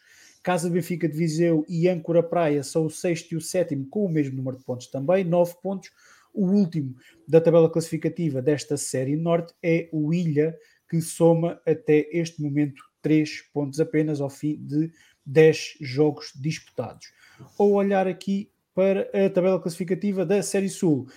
Casa 0.46 0.70
Benfica 0.70 1.08
de 1.08 1.18
Viseu 1.18 1.66
e 1.68 1.88
Âncora 1.88 2.22
Praia 2.22 2.62
são 2.62 2.86
o 2.86 2.90
sexto 2.90 3.32
e 3.32 3.36
o 3.36 3.40
sétimo, 3.40 3.84
com 3.88 4.04
o 4.04 4.08
mesmo 4.08 4.36
número 4.36 4.56
de 4.56 4.62
pontos 4.62 4.86
também, 4.86 5.24
9 5.24 5.56
pontos. 5.60 5.90
O 6.32 6.46
último 6.46 6.94
da 7.26 7.40
tabela 7.40 7.68
classificativa 7.68 8.40
desta 8.40 8.76
série 8.76 9.16
norte 9.16 9.52
é 9.60 9.88
o 9.90 10.14
Ilha, 10.14 10.56
que 10.88 11.00
soma 11.00 11.60
até 11.66 12.08
este 12.12 12.40
momento 12.40 12.80
3 13.02 13.42
pontos 13.52 13.80
apenas 13.80 14.20
ao 14.20 14.30
fim 14.30 14.54
de 14.64 14.92
10 15.24 15.78
jogos 15.80 16.30
disputados. 16.36 17.08
Ou 17.58 17.72
olhar 17.72 18.06
aqui 18.06 18.48
para 18.72 19.10
a 19.26 19.28
tabela 19.28 19.60
classificativa 19.60 20.24
da 20.24 20.40
Série 20.44 20.68
Sul, 20.68 21.08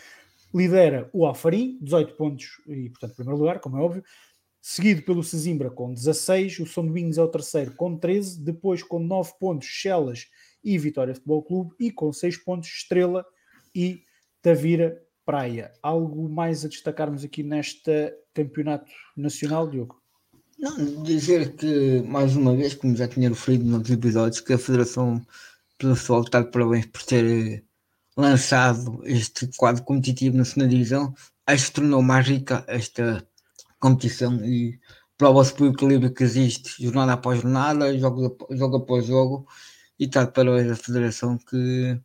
lidera 0.51 1.07
o 1.13 1.27
Alfarim, 1.27 1.77
18 1.83 2.15
pontos 2.15 2.59
e, 2.67 2.89
portanto, 2.89 3.13
primeiro 3.13 3.37
lugar, 3.37 3.59
como 3.59 3.77
é 3.77 3.79
óbvio, 3.79 4.03
seguido 4.61 5.01
pelo 5.03 5.23
Sesimbra 5.23 5.69
com 5.69 5.93
16, 5.93 6.59
o 6.59 6.65
São 6.65 6.85
é 6.85 7.21
o 7.21 7.27
terceiro 7.27 7.75
com 7.75 7.97
13, 7.97 8.41
depois 8.41 8.83
com 8.83 8.99
9 8.99 9.33
pontos 9.39 9.67
Chelas 9.67 10.27
e 10.63 10.77
Vitória 10.77 11.15
Futebol 11.15 11.43
Clube 11.43 11.75
e 11.79 11.91
com 11.91 12.11
6 12.11 12.37
pontos 12.37 12.69
Estrela 12.69 13.25
e 13.73 14.03
Tavira 14.41 15.01
Praia. 15.25 15.71
Algo 15.81 16.27
mais 16.27 16.65
a 16.65 16.67
destacarmos 16.67 17.23
aqui 17.23 17.43
neste 17.43 18.13
campeonato 18.33 18.91
nacional, 19.15 19.69
Diogo? 19.69 20.01
Não, 20.57 21.03
dizer 21.03 21.55
que, 21.55 22.01
mais 22.01 22.35
uma 22.35 22.53
vez, 22.55 22.73
como 22.73 22.95
já 22.95 23.07
tinha 23.07 23.29
referido 23.29 23.63
nos 23.63 23.89
episódios, 23.89 24.41
que 24.41 24.51
a 24.51 24.57
Federação 24.57 25.25
futebol 25.79 26.23
está 26.23 26.41
de 26.41 26.51
parabéns 26.51 26.85
por 26.87 27.03
ter 27.03 27.25
eh, 27.25 27.63
lançado 28.17 29.01
este 29.05 29.47
quadro 29.55 29.83
competitivo 29.83 30.35
na 30.35 30.43
segunda 30.43 30.67
divisão. 30.67 31.13
Acho 31.47 31.67
que 31.67 31.73
tornou 31.73 32.01
mais 32.01 32.27
rica 32.27 32.65
esta 32.67 33.25
competição 33.79 34.43
e 34.45 34.79
prova-se 35.17 35.53
pelo 35.53 35.71
equilíbrio 35.71 36.13
que 36.13 36.23
existe, 36.23 36.83
jornada 36.83 37.13
após 37.13 37.41
jornada, 37.41 37.97
jogo, 37.97 38.37
jogo 38.51 38.77
após 38.77 39.05
jogo, 39.05 39.47
e 39.99 40.05
está 40.05 40.23
de 40.23 40.31
parabéns 40.31 40.71
à 40.71 40.75
Federação 40.75 41.37
que 41.37 41.99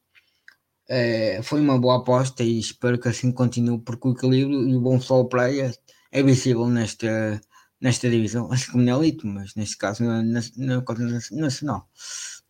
é, 0.89 1.41
foi 1.43 1.61
uma 1.61 1.79
boa 1.79 1.99
aposta 1.99 2.43
e 2.43 2.59
espero 2.59 2.99
que 2.99 3.09
assim 3.09 3.33
continue, 3.33 3.79
porque 3.81 4.09
o 4.09 4.13
equilíbrio 4.13 4.69
e 4.69 4.77
o 4.77 4.81
bom 4.81 4.99
futebol 4.99 5.29
praia 5.29 5.73
é 6.11 6.23
visível 6.23 6.69
nesta 6.69 7.41
nesta 7.81 8.09
divisão, 8.09 8.51
acho 8.51 8.73
que 8.73 8.79
na 8.79 8.93
elite, 8.93 9.27
mas 9.27 9.55
neste 9.55 9.77
caso 9.77 10.05
na, 10.05 10.23
na, 10.23 10.41
na 10.57 10.85
nacional. 11.33 11.87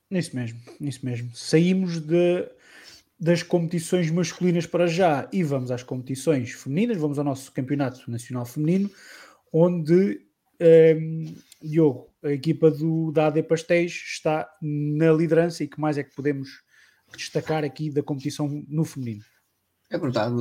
Isso 0.09 0.37
mesmo, 0.37 0.61
isso 0.81 1.05
mesmo. 1.05 1.35
Saímos 1.35 1.99
de, 1.99 2.49
das 3.19 3.43
competições 3.43 4.11
masculinas 4.11 4.67
para 4.67 4.87
já 4.87 5.29
e 5.33 5.43
vamos 5.43 5.71
às 5.71 5.83
competições 5.83 6.53
femininas, 6.53 6.99
vamos 6.99 7.19
ao 7.19 7.25
nosso 7.25 7.53
campeonato 7.53 8.11
nacional 8.11 8.45
feminino, 8.45 8.91
onde 9.53 10.21
um, 10.61 10.65
ehm, 10.65 11.35
Diogo, 11.63 12.11
a 12.23 12.31
equipa 12.31 12.71
do, 12.71 13.11
da 13.11 13.29
AD 13.29 13.43
Pastéis 13.45 13.93
está 13.93 14.49
na 14.61 15.13
liderança 15.13 15.65
e 15.65 15.69
que 15.69 15.81
mais 15.81 15.97
é 15.97 16.03
que 16.03 16.15
podemos 16.15 16.63
destacar 17.17 17.65
aqui 17.65 17.91
da 17.91 18.03
competição 18.03 18.65
no 18.69 18.85
feminino? 18.85 19.25
É 19.91 19.99
verdade, 19.99 20.35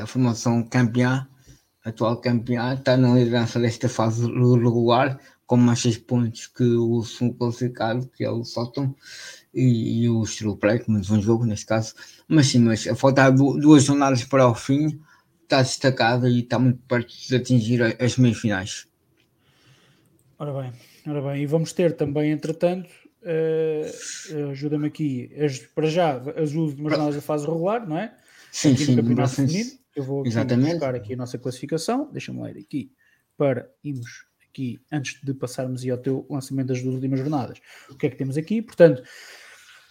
a, 0.00 0.06
formação 0.06 0.62
campeã 0.62 1.26
atual 1.84 2.20
campeão, 2.20 2.74
está 2.74 2.96
na 2.96 3.14
liderança 3.14 3.58
desta 3.58 3.88
fase 3.88 4.26
regular, 4.26 5.18
com 5.46 5.56
mais 5.56 5.80
6 5.80 5.98
pontos 5.98 6.46
que 6.46 6.62
o 6.62 7.02
segundo 7.02 7.36
classificado, 7.36 8.08
que 8.08 8.24
é 8.24 8.30
o 8.30 8.44
Sótão, 8.44 8.94
e, 9.52 10.02
e 10.02 10.08
o 10.08 10.22
Estrela 10.22 10.56
Pré, 10.56 10.82
menos 10.86 11.10
um 11.10 11.20
jogo 11.20 11.44
neste 11.44 11.66
caso. 11.66 11.94
Mas 12.28 12.46
sim, 12.46 12.60
mas 12.60 12.86
a 12.86 12.94
faltar 12.94 13.32
duas 13.32 13.84
jornadas 13.84 14.24
para 14.24 14.48
o 14.48 14.54
fim, 14.54 15.00
está 15.42 15.62
destacada 15.62 16.28
e 16.28 16.40
está 16.40 16.58
muito 16.58 16.80
perto 16.86 17.12
de 17.28 17.36
atingir 17.36 17.82
as 18.00 18.16
meias 18.16 18.38
finais. 18.38 18.86
Ora 20.38 20.62
bem, 20.62 20.72
ora 21.06 21.20
bem, 21.20 21.42
e 21.42 21.46
vamos 21.46 21.72
ter 21.72 21.96
também, 21.96 22.30
entretanto, 22.30 22.88
uh, 23.22 24.50
ajuda-me 24.50 24.86
aqui, 24.86 25.30
as, 25.38 25.58
para 25.58 25.86
já, 25.86 26.16
as 26.36 26.54
últimas 26.54 26.92
jornadas 26.92 27.16
da 27.16 27.20
fase 27.20 27.46
regular, 27.46 27.86
não 27.86 27.98
é? 27.98 28.16
Sim, 28.50 28.72
aqui 28.72 28.86
sim, 28.86 28.96
no 28.96 29.02
campeonato 29.02 29.34
feminino 29.34 29.80
eu 29.94 30.04
vou 30.04 30.20
aqui 30.22 30.56
buscar 30.56 30.94
aqui 30.94 31.12
a 31.12 31.16
nossa 31.16 31.38
classificação. 31.38 32.10
Deixa-me 32.12 32.42
ler 32.42 32.58
aqui 32.58 32.92
para 33.36 33.70
irmos 33.82 34.26
aqui, 34.48 34.80
antes 34.90 35.20
de 35.22 35.32
passarmos 35.34 35.86
ao 35.88 35.98
teu 35.98 36.26
lançamento 36.28 36.68
das 36.68 36.82
duas 36.82 36.94
últimas 36.94 37.20
jornadas. 37.20 37.58
O 37.88 37.94
que 37.94 38.06
é 38.06 38.10
que 38.10 38.16
temos 38.16 38.36
aqui? 38.36 38.60
Portanto, 38.60 39.02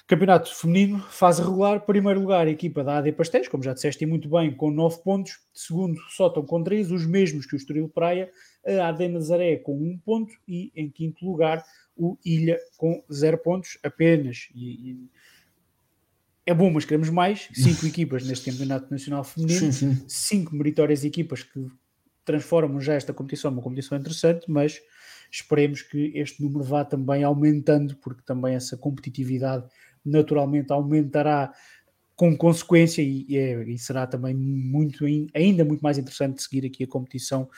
Campeonato 0.09 0.51
Feminino, 0.55 0.99
fase 1.11 1.39
regular, 1.39 1.85
primeiro 1.85 2.19
lugar, 2.19 2.47
a 2.47 2.49
equipa 2.49 2.83
da 2.83 2.97
AD 2.97 3.11
Pastéis, 3.11 3.47
como 3.47 3.61
já 3.61 3.73
disseste 3.73 4.03
muito 4.07 4.27
bem, 4.27 4.51
com 4.51 4.71
9 4.71 5.03
pontos. 5.03 5.37
Segundo, 5.53 6.01
Sótão 6.09 6.43
com 6.43 6.63
3, 6.63 6.91
os 6.91 7.05
mesmos 7.05 7.45
que 7.45 7.53
o 7.53 7.57
Estoril 7.57 7.87
Praia. 7.87 8.27
A 8.65 8.87
AD 8.87 9.07
Nazaré 9.07 9.57
com 9.57 9.77
1 9.77 9.83
um 9.83 9.99
ponto. 9.99 10.33
E 10.47 10.71
em 10.75 10.89
quinto 10.89 11.23
lugar, 11.23 11.63
o 11.95 12.17
Ilha 12.25 12.57
com 12.75 13.03
0 13.13 13.37
pontos 13.37 13.77
apenas. 13.83 14.49
E, 14.55 14.93
e 14.93 15.09
é 16.43 16.55
bom, 16.55 16.71
mas 16.71 16.85
queremos 16.85 17.11
mais. 17.11 17.47
Cinco 17.53 17.85
equipas 17.85 18.25
neste 18.25 18.49
Campeonato 18.49 18.89
Nacional 18.89 19.23
Feminino, 19.23 19.59
sim, 19.59 19.71
sim. 19.71 20.03
cinco 20.07 20.55
meritórias 20.55 21.05
equipas 21.05 21.43
que 21.43 21.67
transformam 22.25 22.81
já 22.81 22.95
esta 22.95 23.13
competição 23.13 23.51
numa 23.51 23.61
competição 23.61 23.95
interessante, 23.95 24.49
mas 24.49 24.81
esperemos 25.31 25.83
que 25.83 26.11
este 26.15 26.41
número 26.41 26.63
vá 26.63 26.83
também 26.83 27.23
aumentando, 27.23 27.95
porque 27.97 28.23
também 28.25 28.55
essa 28.55 28.75
competitividade 28.75 29.69
naturalmente 30.05 30.71
aumentará 30.71 31.51
com 32.15 32.35
consequência 32.35 33.01
e, 33.01 33.25
é, 33.37 33.63
e 33.63 33.77
será 33.77 34.05
também 34.05 34.35
muito 34.35 35.05
ainda 35.33 35.63
muito 35.63 35.81
mais 35.81 35.97
interessante 35.97 36.41
seguir 36.43 36.65
aqui 36.65 36.83
a 36.83 36.87
competição 36.87 37.49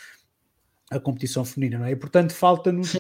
a 0.91 0.99
competição 0.99 1.45
feminina, 1.45 1.79
não 1.79 1.85
é? 1.85 1.91
E, 1.91 1.95
portanto, 1.95 2.33
falta-nos 2.33 2.95
uh, 2.95 2.99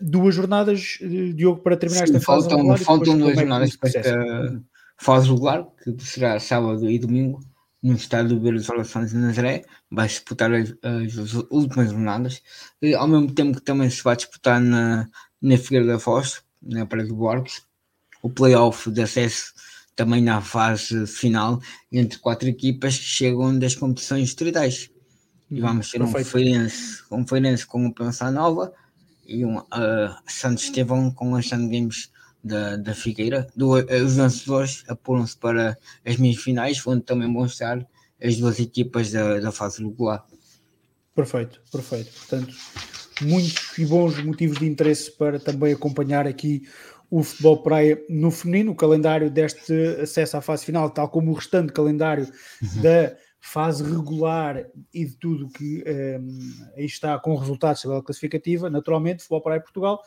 duas 0.00 0.34
jornadas, 0.34 0.98
uh, 1.00 1.32
Diogo, 1.32 1.62
para 1.62 1.76
terminar 1.76 2.08
Sim, 2.08 2.16
esta 2.16 2.26
fase. 2.26 2.50
Faltam, 2.50 2.76
faltam 2.78 3.16
duas 3.16 3.36
jornadas 3.36 3.76
para 3.76 3.88
esta, 3.90 4.62
fase 5.02 5.28
regular, 5.28 5.66
que 5.82 6.04
será 6.04 6.38
sábado 6.40 6.88
e 6.90 6.98
domingo, 6.98 7.40
no 7.82 7.94
estádio 7.94 8.36
do 8.36 8.40
Beira 8.40 8.60
Santos 8.60 9.10
de 9.10 9.16
Nazaré, 9.16 9.64
vai 9.90 10.06
disputar 10.06 10.52
as, 10.52 10.72
as, 10.82 11.34
últimas 11.50 11.90
jornadas, 11.90 12.42
e, 12.80 12.94
ao 12.94 13.08
mesmo 13.08 13.32
tempo 13.32 13.58
que 13.58 13.64
também 13.64 13.90
se 13.90 14.02
vai 14.02 14.16
disputar 14.16 14.60
na, 14.60 15.08
na 15.40 15.56
Figueira 15.56 15.86
da 15.86 15.98
Foz, 15.98 16.42
na 16.62 16.86
Praia 16.86 17.06
do 17.06 17.16
Borges, 17.16 17.62
o 18.22 18.30
playoff 18.30 18.90
de 18.90 19.02
acesso 19.02 19.52
também 19.94 20.22
na 20.22 20.40
fase 20.40 21.06
final, 21.06 21.60
entre 21.90 22.18
quatro 22.18 22.48
equipas 22.48 22.96
que 22.96 23.04
chegam 23.04 23.58
das 23.58 23.74
competições 23.74 24.26
distritais. 24.26 24.90
E 25.50 25.56
uhum. 25.56 25.68
vamos 25.68 25.90
ter 25.90 26.00
um 26.00 26.06
Feirense, 26.06 27.02
um 27.10 27.26
Feirense 27.26 27.66
com 27.66 27.86
o 27.86 27.94
Pensa 27.94 28.30
Nova 28.30 28.72
e 29.26 29.44
um 29.44 29.58
uh, 29.58 30.16
Santos 30.26 30.64
Estevão 30.64 31.10
com 31.10 31.34
a 31.36 31.42
Sun 31.42 31.68
Games 31.68 32.10
da, 32.42 32.76
da 32.76 32.94
Figueira. 32.94 33.46
Do, 33.54 33.78
eh, 33.78 34.02
os 34.02 34.16
vencedores 34.16 34.82
apuram-se 34.88 35.36
para 35.36 35.78
as 36.04 36.16
meias 36.16 36.38
finais, 36.38 36.84
onde 36.86 37.02
também 37.02 37.30
vão 37.32 37.44
estar 37.44 37.86
as 38.22 38.36
duas 38.38 38.58
equipas 38.58 39.10
da, 39.10 39.40
da 39.40 39.52
fase 39.52 39.82
regular. 39.82 40.24
Perfeito, 41.14 41.60
perfeito. 41.70 42.10
Portanto, 42.12 42.54
muitos 43.20 43.76
e 43.78 43.84
bons 43.84 44.22
motivos 44.24 44.58
de 44.58 44.66
interesse 44.66 45.10
para 45.10 45.38
também 45.38 45.72
acompanhar 45.72 46.26
aqui 46.26 46.62
o 47.12 47.22
futebol 47.22 47.62
praia 47.62 48.02
no 48.08 48.30
feminino, 48.30 48.72
o 48.72 48.74
calendário 48.74 49.30
deste 49.30 49.70
acesso 50.00 50.38
à 50.38 50.40
fase 50.40 50.64
final, 50.64 50.88
tal 50.88 51.10
como 51.10 51.30
o 51.30 51.34
restante 51.34 51.70
calendário 51.70 52.24
uhum. 52.24 52.80
da 52.80 53.14
fase 53.38 53.84
regular 53.84 54.64
e 54.94 55.04
de 55.04 55.14
tudo 55.18 55.50
que 55.50 55.84
um, 55.86 55.90
ehm, 55.90 56.72
aí 56.74 56.86
está 56.86 57.18
com 57.18 57.36
resultados 57.36 57.84
da 57.84 58.00
classificativa, 58.00 58.70
naturalmente, 58.70 59.24
futebol 59.24 59.42
praia 59.42 59.60
Portugal, 59.60 60.00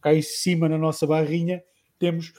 cá 0.00 0.14
em 0.14 0.22
cima 0.22 0.66
na 0.66 0.78
nossa 0.78 1.06
barrinha, 1.06 1.62
temos 1.98 2.32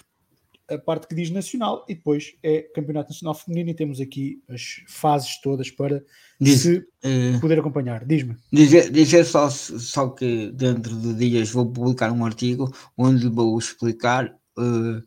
a 0.69 0.77
parte 0.77 1.07
que 1.07 1.15
diz 1.15 1.29
nacional 1.29 1.85
e 1.87 1.95
depois 1.95 2.35
é 2.43 2.61
Campeonato 2.75 3.09
Nacional 3.09 3.33
Feminino 3.35 3.69
e 3.69 3.73
temos 3.73 4.01
aqui 4.01 4.41
as 4.49 4.83
fases 4.87 5.39
todas 5.41 5.71
para 5.71 6.03
Diz, 6.39 6.61
se 6.61 6.77
uh, 6.77 7.39
poder 7.39 7.59
acompanhar. 7.59 8.05
Diz-me. 8.05 8.35
Dizer, 8.51 8.91
dizer 8.91 9.23
só, 9.25 9.49
só 9.49 10.09
que 10.09 10.51
dentro 10.51 10.95
de 10.95 11.13
dias 11.13 11.49
vou 11.49 11.71
publicar 11.71 12.11
um 12.11 12.25
artigo 12.25 12.73
onde 12.97 13.29
vou 13.29 13.57
explicar 13.57 14.27
uh, 14.57 15.03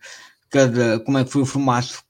cada, 0.49 0.99
como 1.01 1.19
é 1.19 1.25
que 1.25 1.31
foi 1.31 1.43
o 1.43 1.47
formato 1.47 2.03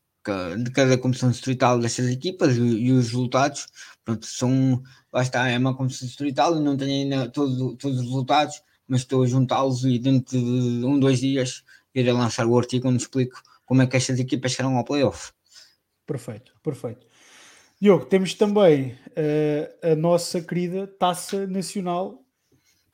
de 0.63 0.71
cada 0.71 0.99
comissão 0.99 1.31
distrital 1.31 1.79
destas 1.79 2.09
equipas 2.09 2.57
e, 2.57 2.61
e, 2.61 2.93
os 2.93 3.07
resultados. 3.07 3.67
Pronto, 4.05 4.27
são, 4.27 4.83
lá 5.13 5.23
está, 5.23 5.49
é 5.49 5.59
uma 5.59 5.75
comissão 5.75 6.07
distrital 6.07 6.57
e 6.57 6.61
não 6.63 6.77
tenho 6.77 6.93
ainda 6.93 7.31
todo, 7.31 7.77
todos 7.77 7.99
os 7.99 8.05
resultados, 8.05 8.63
mas 8.87 9.01
estou 9.01 9.23
a 9.23 9.27
juntá-los 9.27 9.85
e 9.85 9.99
dentro 9.99 10.39
de 10.39 10.85
um, 10.85 10.99
dois 10.99 11.21
dias 11.21 11.65
irei 11.95 12.13
lançar 12.13 12.47
o 12.47 12.59
artigo 12.59 12.89
onde 12.89 13.03
explico 13.03 13.43
como 13.65 13.83
é 13.83 13.87
que 13.87 13.97
estas 13.97 14.19
equipas 14.19 14.53
serão 14.53 14.77
ao 14.77 14.85
playoff. 14.85 15.33
Perfeito, 16.07 16.53
perfeito. 16.63 17.07
Diogo, 17.81 18.05
temos 18.07 18.35
também 18.35 18.93
uh, 18.93 19.93
a 19.93 19.95
nossa 19.95 20.41
querida 20.41 20.87
Taça 20.87 21.47
Nacional 21.47 22.25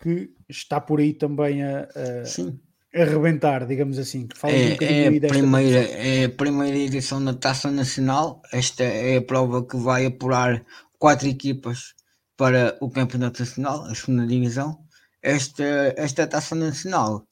que 0.00 0.30
está 0.48 0.80
por 0.80 1.00
aí 1.00 1.12
também 1.12 1.62
a, 1.62 1.80
a, 1.80 2.22
a 2.22 3.02
arrebentar, 3.02 3.66
digamos 3.66 3.98
assim. 3.98 4.26
Que 4.26 4.36
é, 4.46 4.48
um 4.48 5.14
é, 5.14 5.26
a 5.26 5.28
primeira, 5.28 5.78
é 5.78 6.24
a 6.24 6.28
primeira 6.28 6.76
edição 6.76 7.24
da 7.24 7.34
Taça 7.34 7.70
Nacional. 7.70 8.42
Esta 8.52 8.84
é 8.84 9.16
a 9.16 9.22
prova 9.22 9.66
que 9.66 9.76
vai 9.76 10.06
apurar 10.06 10.64
quatro 10.98 11.26
equipas 11.28 11.94
para 12.36 12.76
o 12.80 12.90
Campeonato 12.90 13.40
Nacional, 13.40 13.84
a 13.84 13.94
segunda 13.94 14.26
divisão. 14.26 14.78
Esta, 15.22 15.94
esta 15.96 16.26
Taça 16.26 16.54
Nacional 16.54 17.26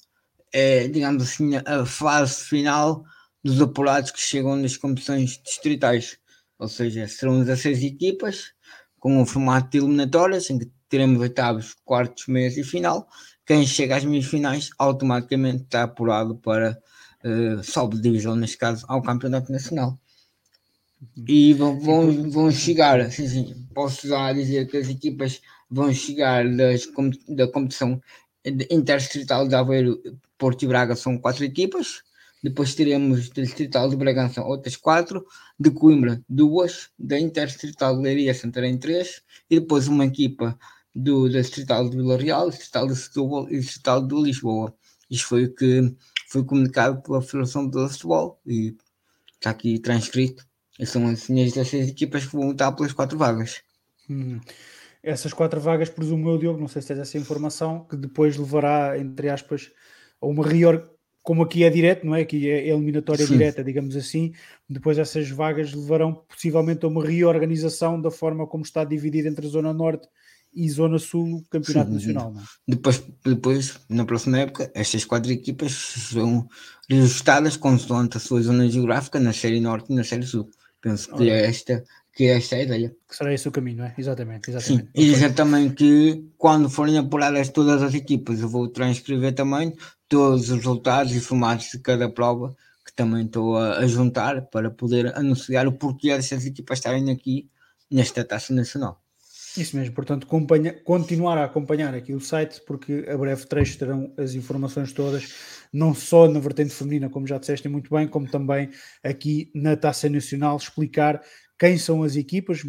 é, 0.54 0.86
digamos 0.86 1.24
assim, 1.24 1.50
a 1.56 1.84
fase 1.84 2.44
final 2.44 3.04
dos 3.42 3.60
apurados 3.60 4.12
que 4.12 4.20
chegam 4.20 4.54
nas 4.54 4.76
competições 4.76 5.40
distritais. 5.44 6.16
Ou 6.56 6.68
seja, 6.68 7.08
serão 7.08 7.40
16 7.40 7.82
equipas 7.82 8.52
com 9.00 9.20
um 9.20 9.26
formato 9.26 9.70
de 9.70 9.78
eliminatórias 9.78 10.48
em 10.48 10.60
que 10.60 10.70
teremos 10.88 11.20
oitavos, 11.20 11.74
quartos, 11.84 12.28
meias 12.28 12.56
e 12.56 12.62
final. 12.62 13.08
Quem 13.44 13.66
chega 13.66 13.96
às 13.96 14.04
meias 14.04 14.26
finais 14.26 14.70
automaticamente 14.78 15.64
está 15.64 15.82
apurado 15.82 16.36
para 16.36 16.78
uh, 17.24 17.62
sobe 17.64 18.00
divisão, 18.00 18.36
neste 18.36 18.56
caso, 18.56 18.86
ao 18.88 19.02
Campeonato 19.02 19.50
Nacional. 19.50 19.98
E 21.26 21.52
vão, 21.52 21.80
vão, 21.80 22.30
vão 22.30 22.50
chegar, 22.52 23.00
assim, 23.00 23.28
sim, 23.28 23.66
posso 23.74 24.06
já 24.06 24.32
dizer 24.32 24.68
que 24.68 24.76
as 24.76 24.88
equipas 24.88 25.42
vão 25.68 25.92
chegar 25.92 26.48
das, 26.48 26.86
da 27.28 27.48
competição 27.48 28.00
interdistrital 28.44 29.48
de 29.48 29.54
Aveiro, 29.54 30.00
Porto 30.36 30.64
e 30.64 30.68
Braga 30.68 30.94
são 30.94 31.18
quatro 31.18 31.44
equipas 31.44 32.02
depois 32.44 32.74
teremos 32.74 33.30
Distrital 33.30 33.88
de 33.88 33.96
Bragança 33.96 34.44
outras 34.44 34.76
quatro, 34.76 35.26
de 35.58 35.70
Coimbra 35.70 36.22
duas, 36.28 36.90
da 36.98 37.18
Interdistrital 37.18 37.96
de 37.96 38.02
Leiria 38.02 38.34
Santarém 38.34 38.76
três, 38.76 39.22
e 39.48 39.58
depois 39.58 39.88
uma 39.88 40.04
equipa 40.04 40.58
do, 40.94 41.26
da 41.26 41.40
Distrital 41.40 41.88
de 41.88 41.96
Vila 41.96 42.18
Real, 42.18 42.50
Distrital 42.50 42.86
de 42.86 42.96
Setúbal 42.96 43.48
e 43.50 43.60
Distrital 43.60 44.06
de 44.06 44.14
Lisboa. 44.14 44.74
Isto 45.10 45.26
foi 45.26 45.44
o 45.46 45.54
que 45.54 45.96
foi 46.28 46.44
comunicado 46.44 47.00
pela 47.00 47.22
Federação 47.22 47.66
de 47.66 47.88
Futebol 47.88 48.38
e 48.46 48.76
está 49.32 49.48
aqui 49.48 49.78
transcrito. 49.78 50.46
São 50.84 51.08
as 51.08 51.26
minhas 51.28 51.54
16 51.54 51.88
equipas 51.88 52.26
que 52.26 52.36
vão 52.36 52.48
lutar 52.48 52.76
pelas 52.76 52.92
quatro 52.92 53.16
vagas. 53.16 53.62
Hum. 54.10 54.38
Essas 55.04 55.32
quatro 55.32 55.60
vagas, 55.60 55.90
presumo 55.90 56.30
eu, 56.30 56.38
Diogo, 56.38 56.58
não 56.58 56.68
sei 56.68 56.82
se 56.82 56.88
tens 56.88 56.98
essa 56.98 57.18
informação, 57.18 57.84
que 57.84 57.96
depois 57.96 58.36
levará, 58.36 58.98
entre 58.98 59.28
aspas, 59.28 59.70
a 60.20 60.26
uma 60.26 60.44
reorganização 60.44 60.94
como 61.24 61.42
aqui 61.42 61.64
é 61.64 61.70
direto, 61.70 62.04
não 62.04 62.14
é? 62.14 62.20
Aqui 62.20 62.50
é 62.50 62.68
eliminatória 62.68 63.26
Sim. 63.26 63.32
direta, 63.32 63.64
digamos 63.64 63.96
assim, 63.96 64.34
depois 64.68 64.98
essas 64.98 65.30
vagas 65.30 65.72
levarão 65.72 66.12
possivelmente 66.28 66.84
a 66.84 66.88
uma 66.88 67.02
reorganização 67.02 67.98
da 67.98 68.10
forma 68.10 68.46
como 68.46 68.62
está 68.62 68.84
dividida 68.84 69.26
entre 69.26 69.46
a 69.46 69.48
Zona 69.48 69.72
Norte 69.72 70.06
e 70.54 70.68
Zona 70.68 70.98
Sul 70.98 71.38
o 71.38 71.44
Campeonato 71.48 71.88
Sim, 71.88 71.94
Nacional. 71.94 72.34
É? 72.36 72.42
depois, 72.68 73.02
depois, 73.24 73.80
na 73.88 74.04
próxima 74.04 74.38
época, 74.38 74.70
estas 74.74 75.06
quatro 75.06 75.32
equipas 75.32 75.72
são 75.72 76.46
reajustadas 76.90 77.56
consoante 77.56 78.18
a 78.18 78.20
sua 78.20 78.42
zona 78.42 78.68
geográfica 78.68 79.18
na 79.18 79.32
Série 79.32 79.60
Norte 79.60 79.92
e 79.92 79.96
na 79.96 80.04
Série 80.04 80.26
Sul. 80.26 80.50
Penso 80.82 81.10
que 81.14 81.30
é 81.30 81.46
esta 81.46 81.82
que 82.14 82.24
é 82.24 82.36
esta 82.36 82.56
a 82.56 82.62
ideia. 82.62 82.96
Que 83.08 83.16
será 83.16 83.34
esse 83.34 83.48
o 83.48 83.52
caminho, 83.52 83.78
não 83.78 83.86
é? 83.86 83.94
Exatamente, 83.98 84.50
exatamente. 84.50 84.84
Sim, 84.84 84.88
e 84.94 85.04
dizer 85.04 85.34
também 85.34 85.70
que 85.70 86.24
quando 86.38 86.70
forem 86.70 86.96
apuradas 86.96 87.48
todas 87.48 87.82
as 87.82 87.92
equipas, 87.92 88.40
eu 88.40 88.48
vou 88.48 88.68
transcrever 88.68 89.34
também 89.34 89.74
todos 90.08 90.50
os 90.50 90.56
resultados 90.56 91.14
e 91.14 91.20
formatos 91.20 91.70
de 91.70 91.78
cada 91.80 92.08
prova, 92.08 92.54
que 92.86 92.92
também 92.94 93.24
estou 93.26 93.56
a, 93.56 93.78
a 93.78 93.86
juntar 93.86 94.42
para 94.42 94.70
poder 94.70 95.16
anunciar 95.16 95.66
o 95.66 95.72
porquê 95.72 96.14
dessas 96.14 96.46
equipas 96.46 96.78
estarem 96.78 97.10
aqui 97.10 97.50
nesta 97.90 98.24
taça 98.24 98.54
nacional. 98.54 99.04
Isso 99.56 99.76
mesmo, 99.76 99.94
portanto, 99.94 100.26
continuar 100.84 101.38
a 101.38 101.44
acompanhar 101.44 101.94
aqui 101.94 102.12
o 102.12 102.20
site, 102.20 102.60
porque 102.66 103.06
a 103.08 103.16
breve 103.16 103.46
trecho 103.46 103.78
terão 103.78 104.12
as 104.18 104.34
informações 104.34 104.92
todas, 104.92 105.32
não 105.72 105.94
só 105.94 106.28
na 106.28 106.40
vertente 106.40 106.74
feminina, 106.74 107.08
como 107.08 107.24
já 107.24 107.38
disseste 107.38 107.68
muito 107.68 107.88
bem, 107.88 108.08
como 108.08 108.28
também 108.28 108.70
aqui 109.02 109.52
na 109.54 109.76
Taça 109.76 110.08
Nacional, 110.08 110.56
explicar 110.56 111.22
quem 111.58 111.78
são 111.78 112.02
as 112.02 112.16
equipas, 112.16 112.62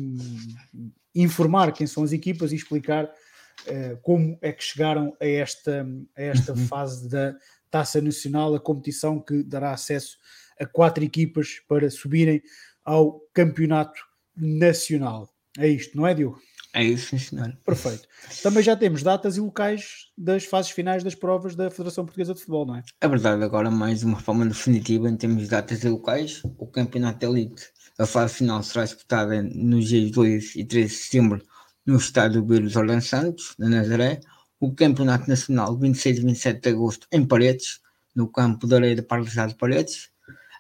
informar 1.14 1.72
quem 1.72 1.88
são 1.88 2.04
as 2.04 2.12
equipas 2.12 2.52
e 2.52 2.56
explicar 2.56 3.06
uh, 3.06 3.98
como 4.02 4.38
é 4.42 4.52
que 4.52 4.64
chegaram 4.64 5.16
a 5.20 5.26
esta, 5.26 5.88
a 6.16 6.22
esta 6.22 6.54
uhum. 6.54 6.68
fase 6.68 7.10
da 7.10 7.36
Taça 7.70 8.02
Nacional, 8.02 8.56
a 8.56 8.60
competição 8.60 9.20
que 9.20 9.44
dará 9.44 9.72
acesso 9.72 10.18
a 10.60 10.66
quatro 10.66 11.04
equipas 11.04 11.60
para 11.68 11.90
subirem 11.90 12.42
ao 12.84 13.20
Campeonato 13.34 14.00
Nacional. 14.36 15.30
É 15.58 15.68
isto, 15.68 15.98
não 15.98 16.06
é, 16.06 16.14
Diogo? 16.14 16.40
É 16.74 16.84
isso, 16.84 17.18
senhor. 17.18 17.58
Perfeito. 17.66 18.06
Também 18.44 18.62
já 18.62 18.76
temos 18.76 19.02
datas 19.02 19.38
e 19.38 19.40
locais 19.40 20.12
das 20.18 20.44
fases 20.44 20.72
finais 20.72 21.06
das 21.06 21.16
provas 21.16 21.56
da 21.56 21.72
Federação 21.72 22.04
Portuguesa 22.04 22.34
de 22.34 22.40
Futebol, 22.42 22.66
não 22.66 22.76
é? 22.76 22.84
É 23.00 23.08
verdade, 23.08 23.42
agora 23.42 23.72
mais 23.72 24.04
uma 24.04 24.20
forma 24.20 24.46
definitiva 24.46 25.10
em 25.10 25.16
termos 25.16 25.44
de 25.44 25.50
datas 25.50 25.86
e 25.86 25.90
locais, 25.90 26.42
o 26.44 26.68
Campeonato 26.68 27.26
Elite 27.26 27.64
a 27.98 28.06
fase 28.06 28.36
final 28.36 28.62
será 28.62 28.84
disputada 28.84 29.42
nos 29.42 29.88
dias 29.88 30.12
2 30.12 30.56
e 30.56 30.66
3 30.66 30.90
de 30.90 30.98
setembro 30.98 31.42
no 31.86 31.98
estádio 31.98 32.44
Belos 32.44 32.76
Orlando 32.76 33.04
Santos, 33.04 33.56
na 33.58 33.70
Nazaré. 33.70 34.20
O 34.60 34.74
Campeonato 34.74 35.30
Nacional, 35.30 35.78
26 35.78 36.18
e 36.18 36.22
27 36.22 36.62
de 36.62 36.70
agosto, 36.70 37.08
em 37.12 37.26
Paredes, 37.26 37.80
no 38.16 38.28
campo 38.28 38.66
da 38.66 38.78
areia 38.78 38.96
de 38.96 39.02
Paralisado 39.02 39.54
de 39.54 39.58
Paredes. 39.58 40.10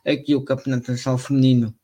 Aqui 0.05 0.35
o 0.35 0.43
Campeonato 0.43 0.91
Nacional 0.91 1.17
Feminino 1.17 1.75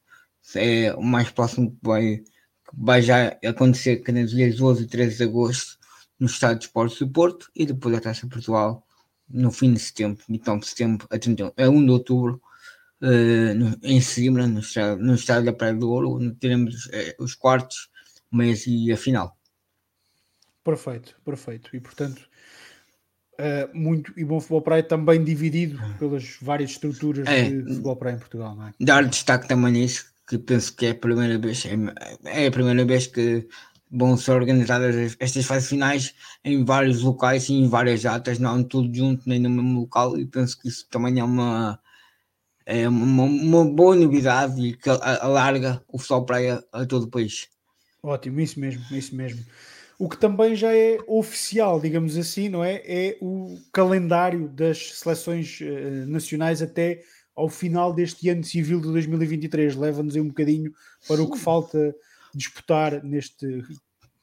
é 0.55 0.93
o 0.93 1.01
mais 1.01 1.29
próximo 1.31 1.71
que 1.71 1.79
vai, 1.81 2.17
que 2.17 2.73
vai 2.73 3.01
já 3.01 3.37
acontecer 3.43 3.97
que 3.97 4.11
nos 4.11 4.31
dias 4.31 4.55
12 4.57 4.83
e 4.83 4.87
13 4.87 5.17
de 5.17 5.23
agosto 5.23 5.79
no 6.19 6.27
Estádio 6.27 6.59
de 6.59 6.65
Esportes 6.65 6.99
do 6.99 7.09
Porto 7.09 7.49
e 7.55 7.65
depois 7.65 7.95
a 7.95 8.01
Taça 8.01 8.27
Portugal 8.27 8.85
no 9.27 9.51
fim 9.51 9.73
de 9.73 9.79
setembro, 9.79 10.23
então 10.29 10.59
de 10.59 10.67
setembro 10.67 11.07
a 11.09 11.17
31, 11.17 11.51
é 11.55 11.67
1 11.67 11.85
de 11.85 11.91
outubro 11.91 12.41
no, 13.01 13.77
em 13.83 13.99
cima, 13.99 14.45
no 14.47 14.61
no 14.99 15.15
estádio 15.15 15.45
da 15.45 15.53
Praia 15.53 15.73
do 15.73 15.89
Ouro, 15.89 16.15
onde 16.15 16.35
teremos 16.35 16.85
uh, 16.85 17.23
os 17.23 17.33
quartos, 17.33 17.89
meias 18.31 18.65
e 18.67 18.91
a 18.91 18.97
final. 18.97 19.37
Perfeito, 20.63 21.15
perfeito. 21.25 21.75
E 21.75 21.79
portanto, 21.79 22.21
uh, 23.39 23.77
muito 23.77 24.13
e 24.15 24.23
bom 24.23 24.39
futebol 24.39 24.61
praia 24.61 24.83
também 24.83 25.23
dividido 25.23 25.79
pelas 25.97 26.37
várias 26.41 26.71
estruturas 26.71 27.27
é, 27.27 27.49
de 27.49 27.63
futebol 27.63 27.95
praia 27.95 28.15
em 28.15 28.19
Portugal, 28.19 28.55
não 28.55 28.67
é? 28.67 28.73
Dar 28.79 29.03
destaque 29.05 29.47
também 29.47 29.73
nisso, 29.73 30.05
que 30.27 30.37
penso 30.37 30.75
que 30.75 30.85
é 30.85 30.89
a 30.91 30.95
primeira 30.95 31.37
vez, 31.39 31.65
é, 31.65 32.43
é 32.43 32.47
a 32.47 32.51
primeira 32.51 32.85
vez 32.85 33.07
que 33.07 33.47
vão 33.91 34.15
ser 34.15 34.31
organizadas 34.31 35.17
estas 35.19 35.45
fases 35.45 35.67
finais 35.67 36.15
em 36.45 36.63
vários 36.63 37.01
locais 37.01 37.49
e 37.49 37.53
em 37.53 37.67
várias 37.67 38.03
datas, 38.03 38.39
não 38.39 38.63
tudo 38.63 38.95
junto 38.95 39.27
nem 39.27 39.39
no 39.39 39.49
mesmo 39.49 39.81
local, 39.81 40.17
e 40.17 40.25
penso 40.25 40.57
que 40.59 40.69
isso 40.69 40.87
também 40.89 41.19
é 41.19 41.23
uma 41.23 41.77
é 42.71 42.87
uma, 42.87 43.23
uma 43.23 43.65
boa 43.65 43.95
novidade 43.95 44.65
e 44.65 44.73
que 44.73 44.89
alarga 44.89 45.83
o 45.89 45.97
futebol 45.97 46.25
praia 46.25 46.63
a 46.71 46.85
todo 46.85 47.03
o 47.03 47.09
país. 47.09 47.49
Ótimo, 48.01 48.39
isso 48.39 48.59
mesmo, 48.59 48.81
isso 48.91 49.13
mesmo. 49.13 49.43
O 49.99 50.07
que 50.07 50.17
também 50.17 50.55
já 50.55 50.73
é 50.73 50.97
oficial, 51.05 51.79
digamos 51.79 52.17
assim, 52.17 52.47
não 52.47 52.63
é? 52.63 52.81
É 52.85 53.17
o 53.21 53.59
calendário 53.73 54.47
das 54.47 54.99
seleções 54.99 55.59
uh, 55.61 56.07
nacionais 56.07 56.61
até 56.61 57.03
ao 57.35 57.49
final 57.49 57.93
deste 57.93 58.29
ano 58.29 58.43
civil 58.43 58.79
de 58.79 58.87
2023. 58.87 59.75
Leva-nos 59.75 60.15
um 60.15 60.29
bocadinho 60.29 60.73
para 61.07 61.21
o 61.21 61.29
que 61.29 61.37
falta 61.37 61.93
disputar 62.33 63.03
neste 63.03 63.63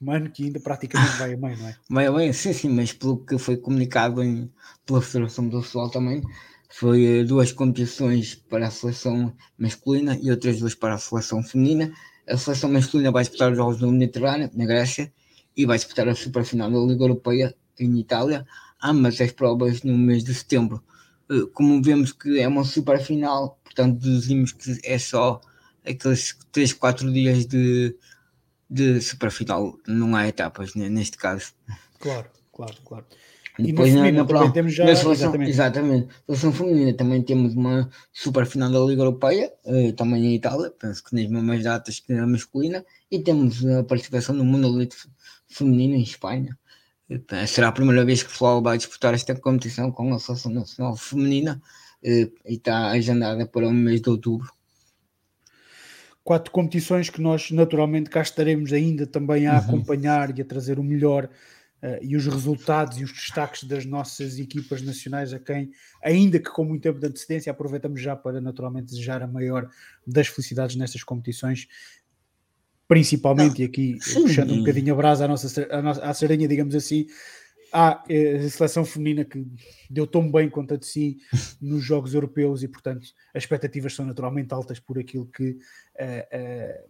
ano 0.07 0.29
que 0.31 0.45
ainda 0.45 0.59
praticamente 0.59 1.17
vai 1.17 1.33
a 1.33 1.37
meio, 1.37 1.57
não 1.57 1.67
é? 1.67 1.75
Vai 1.89 2.05
a 2.07 2.11
meio, 2.11 2.33
sim, 2.33 2.53
sim, 2.53 2.69
mas 2.69 2.91
pelo 2.93 3.23
que 3.23 3.37
foi 3.37 3.57
comunicado 3.57 4.23
em, 4.23 4.51
pela 4.85 5.01
Federação 5.01 5.47
do 5.47 5.61
Futebol 5.61 5.89
também, 5.89 6.21
foi 6.69 7.03
eh, 7.03 7.23
duas 7.23 7.51
competições 7.51 8.35
para 8.35 8.67
a 8.67 8.71
seleção 8.71 9.35
masculina 9.57 10.17
e 10.21 10.29
outras 10.29 10.59
duas 10.59 10.75
para 10.75 10.93
a 10.93 10.97
seleção 10.97 11.43
feminina. 11.43 11.91
A 12.27 12.37
seleção 12.37 12.71
masculina 12.71 13.11
vai 13.11 13.23
disputar 13.23 13.51
os 13.51 13.57
Jogos 13.57 13.79
do 13.79 13.91
Mediterrâneo, 13.91 14.49
na 14.53 14.65
Grécia, 14.65 15.11
e 15.57 15.65
vai 15.65 15.77
disputar 15.77 16.07
a 16.07 16.15
superfinal 16.15 16.71
da 16.71 16.77
Liga 16.79 17.03
Europeia 17.03 17.55
em 17.79 17.99
Itália, 17.99 18.45
ambas 18.81 19.19
as 19.19 19.31
provas 19.31 19.81
no 19.81 19.97
mês 19.97 20.23
de 20.23 20.33
setembro. 20.33 20.83
Eh, 21.29 21.47
como 21.53 21.81
vemos 21.81 22.11
que 22.13 22.39
é 22.39 22.47
uma 22.47 22.63
superfinal, 22.63 23.59
portanto 23.63 23.99
deduzimos 23.99 24.51
que 24.51 24.79
é 24.83 24.99
só 24.99 25.41
aqueles 25.83 26.37
3, 26.51 26.73
4 26.73 27.11
dias 27.11 27.45
de, 27.47 27.95
de 28.69 29.01
superfinal, 29.01 29.75
não 29.87 30.15
há 30.15 30.27
etapas 30.27 30.75
neste 30.75 31.17
caso. 31.17 31.53
Claro, 31.99 32.29
claro, 32.53 32.75
claro. 32.85 33.05
E 33.59 33.71
depois 33.71 33.93
na, 33.93 34.11
na, 34.11 34.25
também 34.25 34.51
temos 34.51 34.73
já. 34.73 34.85
Seleção, 34.85 35.11
exatamente. 35.11 35.49
exatamente. 35.49 36.07
seleção 36.25 36.53
feminina 36.53 36.93
também 36.93 37.21
temos 37.21 37.53
uma 37.53 37.89
super 38.13 38.45
final 38.45 38.71
da 38.71 38.79
Liga 38.79 39.01
Europeia, 39.01 39.51
uh, 39.65 39.91
também 39.93 40.25
em 40.25 40.35
Itália, 40.35 40.71
penso 40.71 41.03
que 41.03 41.13
nas 41.15 41.27
mesmas 41.27 41.63
datas 41.63 41.99
que 41.99 42.13
a 42.13 42.25
masculina, 42.25 42.85
e 43.11 43.19
temos 43.19 43.65
a 43.65 43.83
participação 43.83 44.33
no 44.33 44.45
Mundo 44.45 44.67
Elite 44.67 44.95
Feminino 45.47 45.95
em 45.95 46.01
Espanha. 46.01 46.57
Uh, 47.09 47.47
será 47.47 47.67
a 47.67 47.71
primeira 47.71 48.05
vez 48.05 48.23
que 48.23 48.29
o 48.29 48.31
Futebol 48.31 48.61
vai 48.61 48.77
disputar 48.77 49.13
esta 49.13 49.35
competição 49.35 49.91
com 49.91 50.13
a 50.13 50.19
Seleção 50.19 50.51
Nacional 50.51 50.95
Feminina 50.95 51.61
uh, 52.03 52.07
e 52.07 52.55
está 52.55 52.89
agendada 52.91 53.45
para 53.45 53.67
o 53.67 53.73
mês 53.73 54.01
de 54.01 54.09
outubro. 54.09 54.51
Quatro 56.23 56.51
competições 56.51 57.09
que 57.09 57.21
nós 57.21 57.51
naturalmente 57.51 58.09
cá 58.09 58.21
estaremos 58.21 58.71
ainda 58.71 59.05
também 59.05 59.47
a 59.47 59.53
uhum. 59.53 59.57
acompanhar 59.57 60.37
e 60.37 60.41
a 60.41 60.45
trazer 60.45 60.79
o 60.79 60.83
melhor 60.83 61.27
e 62.01 62.15
os 62.15 62.25
resultados 62.25 62.97
e 62.97 63.03
os 63.03 63.11
destaques 63.11 63.63
das 63.63 63.85
nossas 63.85 64.37
equipas 64.37 64.81
nacionais, 64.81 65.33
a 65.33 65.39
quem, 65.39 65.71
ainda 66.03 66.39
que 66.39 66.49
com 66.49 66.65
muito 66.65 66.83
tempo 66.83 66.99
de 66.99 67.07
antecedência, 67.07 67.51
aproveitamos 67.51 68.01
já 68.01 68.15
para 68.15 68.41
naturalmente 68.41 68.87
desejar 68.87 69.21
a 69.21 69.27
maior 69.27 69.69
das 70.05 70.27
felicidades 70.27 70.75
nestas 70.75 71.03
competições. 71.03 71.67
Principalmente, 72.87 73.61
e 73.61 73.65
aqui 73.65 73.97
sim, 74.01 74.23
puxando 74.23 74.51
um 74.51 74.59
bocadinho 74.59 74.93
a 74.93 74.97
brasa 74.97 75.25
à 75.25 75.27
nossa, 75.27 75.67
à 75.69 75.81
nossa 75.81 76.03
à 76.03 76.13
saranha, 76.13 76.47
digamos 76.47 76.73
assim, 76.73 77.05
há 77.71 78.03
eh, 78.09 78.37
a 78.37 78.49
seleção 78.49 78.83
feminina 78.83 79.23
que 79.23 79.45
deu 79.89 80.07
tão 80.07 80.29
bem 80.29 80.49
conta 80.49 80.77
de 80.77 80.85
si 80.85 81.17
nos 81.61 81.83
Jogos 81.83 82.13
Europeus 82.13 82.63
e, 82.63 82.67
portanto, 82.67 83.07
as 83.33 83.43
expectativas 83.43 83.93
são 83.93 84.05
naturalmente 84.05 84.53
altas 84.53 84.79
por 84.79 84.97
aquilo 84.97 85.25
que 85.27 85.51
uh, 85.51 85.55
uh, 85.55 86.89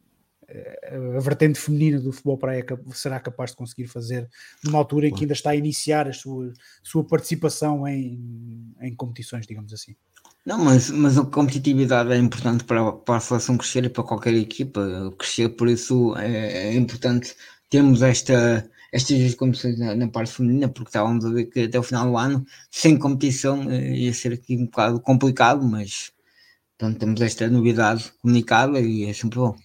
a 1.15 1.19
vertente 1.19 1.59
feminina 1.59 1.99
do 1.99 2.11
futebol 2.11 2.37
praia 2.37 2.65
será 2.93 3.19
capaz 3.19 3.51
de 3.51 3.57
conseguir 3.57 3.87
fazer 3.87 4.27
numa 4.63 4.77
altura 4.79 5.07
em 5.07 5.13
que 5.13 5.23
ainda 5.23 5.33
está 5.33 5.51
a 5.51 5.55
iniciar 5.55 6.07
a 6.07 6.13
sua, 6.13 6.51
sua 6.83 7.03
participação 7.03 7.87
em, 7.87 8.73
em 8.81 8.95
competições, 8.95 9.45
digamos 9.45 9.73
assim. 9.73 9.95
Não, 10.45 10.57
mas, 10.57 10.89
mas 10.89 11.17
a 11.17 11.25
competitividade 11.25 12.11
é 12.11 12.17
importante 12.17 12.63
para, 12.63 12.91
para 12.91 13.17
a 13.17 13.19
seleção 13.19 13.57
crescer 13.57 13.85
e 13.85 13.89
para 13.89 14.03
qualquer 14.03 14.33
equipa 14.33 15.13
crescer, 15.17 15.49
por 15.49 15.67
isso 15.67 16.15
é, 16.17 16.69
é 16.69 16.73
importante 16.73 17.35
termos 17.69 18.01
esta 18.01 18.67
estas 18.91 19.19
duas 19.19 19.35
competições 19.35 19.77
na, 19.77 19.95
na, 19.95 20.07
parte 20.07 20.31
feminina, 20.31 20.67
porque 20.67 20.89
estávamos 20.89 21.23
a 21.23 21.29
ver 21.29 21.45
que 21.45 21.61
até 21.61 21.77
o 21.77 21.83
final 21.83 22.09
do 22.09 22.17
ano, 22.17 22.45
sem 22.71 22.97
competição, 22.97 23.69
eh, 23.69 23.95
ia 23.95 24.13
ser 24.13 24.33
aqui 24.33 24.57
um 24.57 24.65
bocado 24.65 24.99
complicado, 24.99 25.63
mas 25.63 26.11
portanto, 26.77 26.99
temos 26.99 27.21
esta 27.21 27.47
novidade 27.47 28.11
comunicada 28.21 28.79
e 28.79 29.05
é 29.05 29.13
sempre 29.13 29.37
bom. 29.39 29.55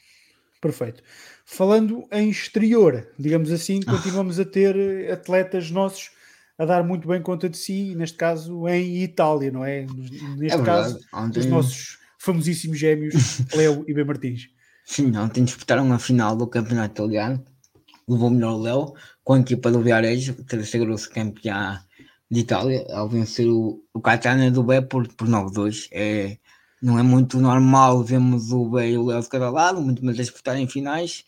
Perfeito. 0.65 1.03
Falando 1.45 2.09
em 2.11 2.31
exterior, 2.31 3.07
digamos 3.19 3.53
assim, 3.53 3.81
ah. 3.87 3.93
continuamos 3.93 4.41
a 4.41 4.47
ter 4.47 5.13
atletas 5.13 5.71
nossos 5.71 6.11
a 6.59 6.65
dar 6.65 6.83
muito 6.83 7.07
bem 7.07 7.21
conta 7.21 7.51
de 7.51 7.59
si, 7.59 7.95
neste 7.95 8.17
caso 8.17 8.67
em 8.67 9.03
Itália, 9.03 9.51
não 9.51 9.63
é? 9.63 9.85
Neste 10.39 10.59
é 10.59 10.65
caso, 10.65 10.99
ontem... 11.13 11.41
os 11.41 11.47
nossos 11.47 11.99
famosíssimos 12.19 12.79
gêmeos, 12.79 13.43
Léo 13.55 13.85
e 13.87 13.93
B. 13.93 14.05
Martins. 14.05 14.49
Sim, 14.87 15.15
ontem 15.19 15.45
disputaram 15.45 15.93
a 15.93 15.99
final 15.99 16.35
do 16.35 16.47
campeonato 16.47 16.95
italiano, 16.95 17.45
levou 18.09 18.31
melhor 18.31 18.55
o 18.55 18.63
Léo, 18.63 18.95
com 19.23 19.35
a 19.35 19.41
equipa 19.41 19.71
do 19.71 19.83
Viarejo, 19.83 20.35
sagrou-se 20.65 21.11
campeão 21.11 21.79
de 22.31 22.41
Itália, 22.41 22.87
ao 22.91 23.07
vencer 23.07 23.47
o, 23.49 23.83
o 23.93 24.01
Catania 24.01 24.51
do 24.51 24.63
B 24.63 24.81
por, 24.81 25.07
por 25.09 25.29
9-2. 25.29 25.89
É, 25.93 26.39
não 26.83 26.99
é 26.99 27.03
muito 27.03 27.39
normal 27.39 28.03
vermos 28.03 28.53
o 28.53 28.69
B 28.69 28.91
e 28.91 28.99
o 28.99 29.07
Léo 29.07 29.21
de 29.21 29.29
cada 29.29 29.51
lado, 29.51 29.81
muito 29.81 30.05
mais 30.05 30.19
a 30.19 30.23
disputar 30.23 30.57
em 30.57 30.69
finais, 30.69 31.25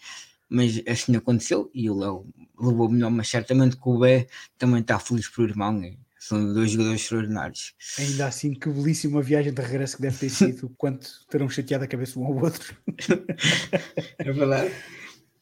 mas 0.48 0.82
assim 0.86 1.16
aconteceu 1.16 1.70
e 1.74 1.90
o 1.90 1.98
Léo 1.98 2.26
levou 2.58 2.88
melhor, 2.88 3.10
mas 3.10 3.28
certamente 3.28 3.76
que 3.76 3.88
o 3.88 3.98
B 3.98 4.26
também 4.58 4.80
está 4.80 4.98
feliz 4.98 5.28
por 5.28 5.48
irmão. 5.48 5.80
São 6.18 6.52
dois 6.52 6.72
jogadores 6.72 7.02
extraordinários. 7.02 7.74
Ainda 7.98 8.26
assim, 8.26 8.52
que 8.52 8.68
belíssima 8.68 9.22
viagem 9.22 9.52
de 9.52 9.62
regresso 9.62 9.96
que 9.96 10.02
deve 10.02 10.18
ter 10.18 10.28
sido, 10.28 10.68
quanto 10.76 11.08
terão 11.30 11.48
chateado 11.48 11.84
a 11.84 11.86
cabeça 11.86 12.18
um 12.18 12.26
ao 12.26 12.34
outro. 12.34 12.76
é 14.18 14.32
verdade. 14.32 14.72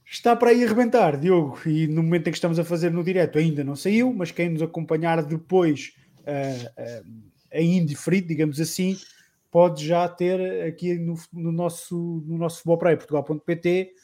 Está 0.04 0.36
para 0.36 0.50
aí 0.50 0.62
arrebentar, 0.62 1.18
Diogo, 1.18 1.58
e 1.66 1.86
no 1.86 2.02
momento 2.02 2.28
em 2.28 2.30
que 2.30 2.36
estamos 2.36 2.58
a 2.58 2.64
fazer 2.64 2.92
no 2.92 3.02
direto 3.02 3.38
ainda 3.38 3.64
não 3.64 3.74
saiu, 3.74 4.12
mas 4.12 4.30
quem 4.30 4.50
nos 4.50 4.62
acompanhar 4.62 5.24
depois 5.24 5.94
uh, 6.20 7.02
uh, 7.02 7.60
indiferido, 7.60 8.28
digamos 8.28 8.60
assim, 8.60 8.96
pode 9.54 9.86
já 9.86 10.08
ter 10.08 10.66
aqui 10.66 10.98
no, 10.98 11.14
no 11.32 11.52
nosso, 11.52 12.24
no 12.26 12.36
nosso 12.36 12.56
futebolpraia.portugal.pt 12.56 13.94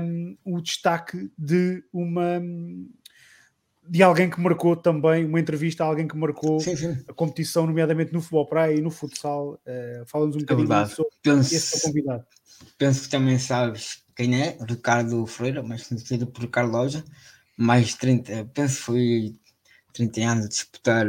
um, 0.00 0.36
o 0.44 0.60
destaque 0.60 1.28
de 1.36 1.82
uma 1.92 2.40
de 3.88 4.00
alguém 4.00 4.30
que 4.30 4.40
marcou 4.40 4.76
também 4.76 5.24
uma 5.24 5.40
entrevista 5.40 5.82
a 5.82 5.88
alguém 5.88 6.06
que 6.06 6.16
marcou 6.16 6.60
sim, 6.60 6.76
sim. 6.76 6.96
a 7.08 7.12
competição, 7.12 7.66
nomeadamente 7.66 8.12
no 8.12 8.20
futebol 8.20 8.46
praia 8.46 8.76
e 8.76 8.80
no 8.80 8.92
futsal. 8.92 9.60
Uh, 9.66 10.06
Fala-nos 10.06 10.36
um 10.36 10.38
é 10.38 10.42
bocadinho 10.42 10.72
é 10.72 10.86
sobre 10.86 11.12
penso, 11.20 11.54
esse 11.56 11.82
convidado. 11.82 12.24
Penso 12.78 13.02
que 13.02 13.08
também 13.08 13.40
sabes 13.40 14.04
quem 14.14 14.40
é, 14.40 14.56
Ricardo 14.68 15.26
Freire, 15.26 15.62
mais 15.64 15.88
conhecido 15.88 16.28
por 16.28 16.42
Ricardo 16.42 16.70
Loja, 16.70 17.04
mais 17.56 17.94
30, 17.94 18.50
penso 18.54 18.76
que 18.76 18.82
foi 18.82 19.34
30 19.92 20.20
anos 20.20 20.44
a 20.44 20.48
disputar 20.48 21.06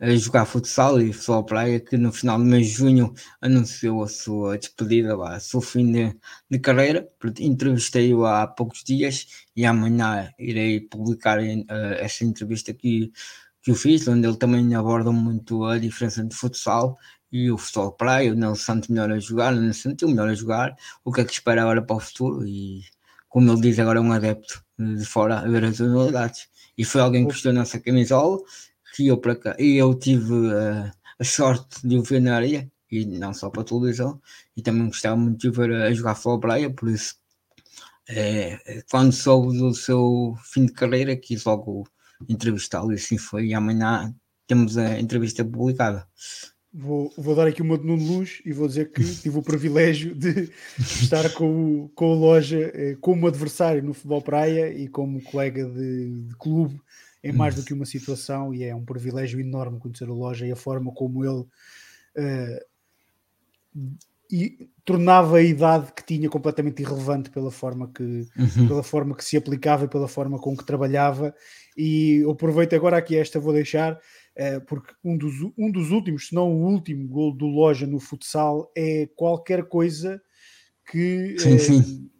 a 0.00 0.16
jogar 0.16 0.46
futsal 0.46 1.00
e 1.00 1.12
futsal 1.12 1.44
praia, 1.44 1.78
que 1.78 1.96
no 1.96 2.10
final 2.10 2.38
do 2.38 2.44
mês 2.44 2.68
de 2.68 2.72
junho 2.72 3.12
anunciou 3.40 4.02
a 4.02 4.08
sua 4.08 4.56
despedida, 4.56 5.14
a 5.22 5.38
seu 5.38 5.60
fim 5.60 5.92
de, 5.92 6.16
de 6.50 6.58
carreira. 6.58 7.06
Entrevistei-o 7.38 8.24
há 8.24 8.46
poucos 8.46 8.82
dias 8.82 9.26
e 9.54 9.66
amanhã 9.66 10.30
irei 10.38 10.80
publicar 10.80 11.38
uh, 11.38 11.64
essa 11.98 12.24
entrevista 12.24 12.72
que, 12.72 13.12
que 13.62 13.70
eu 13.70 13.74
fiz, 13.74 14.08
onde 14.08 14.26
ele 14.26 14.38
também 14.38 14.74
aborda 14.74 15.12
muito 15.12 15.64
a 15.64 15.78
diferença 15.78 16.24
de 16.24 16.34
futsal 16.34 16.96
e 17.30 17.50
o 17.50 17.58
futebol 17.58 17.92
praia, 17.92 18.32
o 18.32 18.34
Nelson 18.34 18.56
Santos 18.56 18.88
melhor 18.88 19.12
a 19.12 19.18
jogar, 19.18 19.52
o 19.52 19.60
Nelson 19.60 19.90
Santos 19.90 20.08
melhor 20.08 20.28
a 20.30 20.34
jogar, 20.34 20.74
o 21.04 21.12
que 21.12 21.20
é 21.20 21.24
que 21.24 21.32
espera 21.32 21.62
agora 21.62 21.82
para 21.82 21.96
o 21.96 22.00
futuro. 22.00 22.46
E 22.46 22.82
como 23.28 23.52
ele 23.52 23.60
diz 23.60 23.78
agora 23.78 23.98
é 23.98 24.02
um 24.02 24.12
adepto 24.12 24.64
de 24.78 25.04
fora 25.04 25.40
a 25.40 25.48
ver 25.48 25.64
as 25.64 25.78
unidades 25.78 26.48
e 26.76 26.84
foi 26.84 27.02
alguém 27.02 27.26
que 27.26 27.32
vestiu 27.32 27.50
a 27.50 27.54
nossa 27.54 27.78
camisola 27.78 28.38
que 28.94 29.06
eu 29.06 29.18
para 29.18 29.36
cá 29.36 29.56
e 29.58 29.76
eu 29.76 29.94
tive 29.94 30.32
uh, 30.32 30.90
a 31.18 31.24
sorte 31.24 31.86
de 31.86 31.96
o 31.96 32.02
ver 32.02 32.20
na 32.20 32.36
areia 32.36 32.70
e 32.90 33.04
não 33.06 33.32
só 33.32 33.50
para 33.50 33.62
a 33.62 33.64
televisão 33.64 34.20
e 34.56 34.62
também 34.62 34.86
gostava 34.86 35.16
muito 35.16 35.38
de 35.38 35.56
ver 35.56 35.72
a, 35.72 35.84
a 35.86 35.92
jogar 35.92 36.14
futebol 36.14 36.40
praia, 36.40 36.70
por 36.70 36.88
isso 36.88 37.14
é, 38.08 38.82
quando 38.90 39.12
soube 39.12 39.56
do 39.56 39.72
seu 39.72 40.34
fim 40.44 40.66
de 40.66 40.72
carreira 40.72 41.16
quis 41.16 41.44
logo 41.44 41.86
entrevistá-lo 42.28 42.92
e 42.92 42.96
assim 42.96 43.16
foi 43.16 43.46
e 43.46 43.54
amanhã 43.54 44.12
temos 44.46 44.76
a 44.76 44.98
entrevista 44.98 45.44
publicada. 45.44 46.06
Vou, 46.72 47.12
vou 47.16 47.34
dar 47.34 47.48
aqui 47.48 47.62
uma 47.62 47.76
de 47.76 47.84
Nuno 47.84 48.04
Luz 48.04 48.40
e 48.44 48.52
vou 48.52 48.68
dizer 48.68 48.92
que 48.92 49.04
tive 49.04 49.38
o 49.38 49.42
privilégio 49.42 50.14
de 50.14 50.50
estar 50.78 51.28
com 51.30 51.84
o, 51.84 51.88
com 51.90 52.12
o 52.12 52.14
Loja 52.14 52.72
como 53.00 53.26
adversário 53.26 53.82
no 53.82 53.92
futebol 53.92 54.22
praia 54.22 54.72
e 54.72 54.88
como 54.88 55.22
colega 55.22 55.64
de, 55.64 56.26
de, 56.28 56.36
clube 56.36 56.80
em 57.22 57.32
mais 57.32 57.54
do 57.54 57.62
que 57.62 57.74
uma 57.74 57.84
situação 57.84 58.54
e 58.54 58.64
é 58.64 58.74
um 58.74 58.84
privilégio 58.84 59.40
enorme 59.40 59.78
conhecer 59.78 60.08
o 60.08 60.14
Loja 60.14 60.46
e 60.46 60.52
a 60.52 60.56
forma 60.56 60.92
como 60.92 61.24
ele 61.24 61.44
uh, 62.16 62.60
e 64.32 64.70
tornava 64.84 65.38
a 65.38 65.42
idade 65.42 65.92
que 65.92 66.04
tinha 66.04 66.28
completamente 66.28 66.80
irrelevante 66.80 67.30
pela 67.30 67.50
forma 67.50 67.90
que, 67.92 68.02
uhum. 68.02 68.68
pela 68.68 68.82
forma 68.82 69.14
que 69.14 69.24
se 69.24 69.36
aplicava 69.36 69.84
e 69.84 69.88
pela 69.88 70.08
forma 70.08 70.38
com 70.38 70.56
que 70.56 70.64
trabalhava 70.64 71.34
e 71.76 72.24
aproveito 72.30 72.74
agora 72.74 72.96
aqui 72.96 73.16
esta 73.16 73.40
vou 73.40 73.52
deixar 73.52 73.98
eh, 74.36 74.60
porque 74.60 74.94
um 75.04 75.16
dos, 75.16 75.34
um 75.58 75.70
dos 75.70 75.90
últimos, 75.90 76.28
se 76.28 76.34
não 76.34 76.50
o 76.50 76.72
último 76.72 77.06
gol 77.08 77.36
do 77.36 77.46
Loja 77.46 77.86
no 77.86 77.98
futsal 77.98 78.70
é 78.76 79.08
qualquer 79.14 79.64
coisa 79.64 80.22
que 80.90 81.36
sim, 81.38 81.58
sim. 81.58 81.78
Eh, 81.78 82.10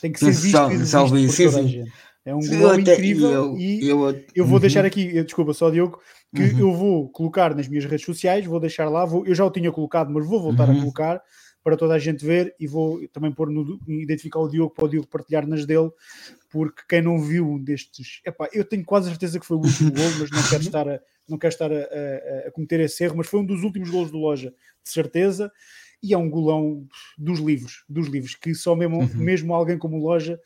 tem 0.00 0.12
que 0.12 0.18
ser 0.18 0.32
visto 0.32 0.46
e 0.72 0.86
salve, 0.86 1.26
por 1.26 1.36
toda 1.36 1.60
a 1.60 1.62
gente. 1.62 1.92
É 2.30 2.34
um 2.34 2.40
gol 2.40 2.78
incrível 2.78 3.30
eu, 3.30 3.58
e 3.58 3.88
eu, 3.88 4.08
eu, 4.08 4.24
eu 4.34 4.44
vou 4.44 4.54
uhum. 4.54 4.60
deixar 4.60 4.84
aqui, 4.84 5.22
desculpa 5.22 5.52
só 5.52 5.68
Diogo, 5.68 6.00
que 6.34 6.42
uhum. 6.42 6.60
eu 6.60 6.72
vou 6.72 7.08
colocar 7.08 7.54
nas 7.54 7.66
minhas 7.66 7.84
redes 7.84 8.06
sociais, 8.06 8.46
vou 8.46 8.60
deixar 8.60 8.88
lá, 8.88 9.04
vou, 9.04 9.26
eu 9.26 9.34
já 9.34 9.44
o 9.44 9.50
tinha 9.50 9.72
colocado, 9.72 10.12
mas 10.12 10.26
vou 10.26 10.40
voltar 10.40 10.68
uhum. 10.68 10.76
a 10.76 10.80
colocar 10.80 11.22
para 11.62 11.76
toda 11.76 11.94
a 11.94 11.98
gente 11.98 12.24
ver 12.24 12.54
e 12.58 12.66
vou 12.66 13.06
também 13.08 13.32
pôr 13.32 13.50
no, 13.50 13.78
identificar 13.88 14.38
o 14.38 14.48
Diogo 14.48 14.72
para 14.72 14.84
o 14.84 14.88
Diogo 14.88 15.08
partilhar 15.08 15.46
nas 15.46 15.66
dele, 15.66 15.90
porque 16.48 16.82
quem 16.88 17.02
não 17.02 17.18
viu 17.18 17.48
um 17.48 17.62
destes, 17.62 18.20
epá, 18.24 18.48
eu 18.52 18.64
tenho 18.64 18.84
quase 18.84 19.08
certeza 19.08 19.38
que 19.38 19.46
foi 19.46 19.56
o 19.56 19.60
último 19.60 19.92
gol, 19.92 20.10
mas 20.18 20.30
não 20.30 20.42
quero 20.48 20.62
estar 20.64 20.88
a, 20.88 21.00
não 21.28 21.36
quero 21.36 21.52
estar 21.52 21.70
a, 21.72 21.76
a, 21.76 22.48
a, 22.48 22.50
cometer 22.52 22.80
esse 22.80 23.04
erro, 23.04 23.16
mas 23.16 23.26
foi 23.26 23.40
um 23.40 23.44
dos 23.44 23.62
últimos 23.62 23.90
gols 23.90 24.10
do 24.10 24.18
Loja, 24.18 24.54
de 24.82 24.90
certeza, 24.90 25.50
e 26.02 26.14
é 26.14 26.18
um 26.18 26.30
golão 26.30 26.86
dos 27.18 27.40
livros, 27.40 27.84
dos 27.88 28.06
livros, 28.06 28.34
que 28.34 28.54
só 28.54 28.74
mesmo, 28.74 29.00
uhum. 29.00 29.08
mesmo 29.16 29.54
alguém 29.54 29.76
como 29.76 29.98
o 29.98 30.02
Loja 30.02 30.40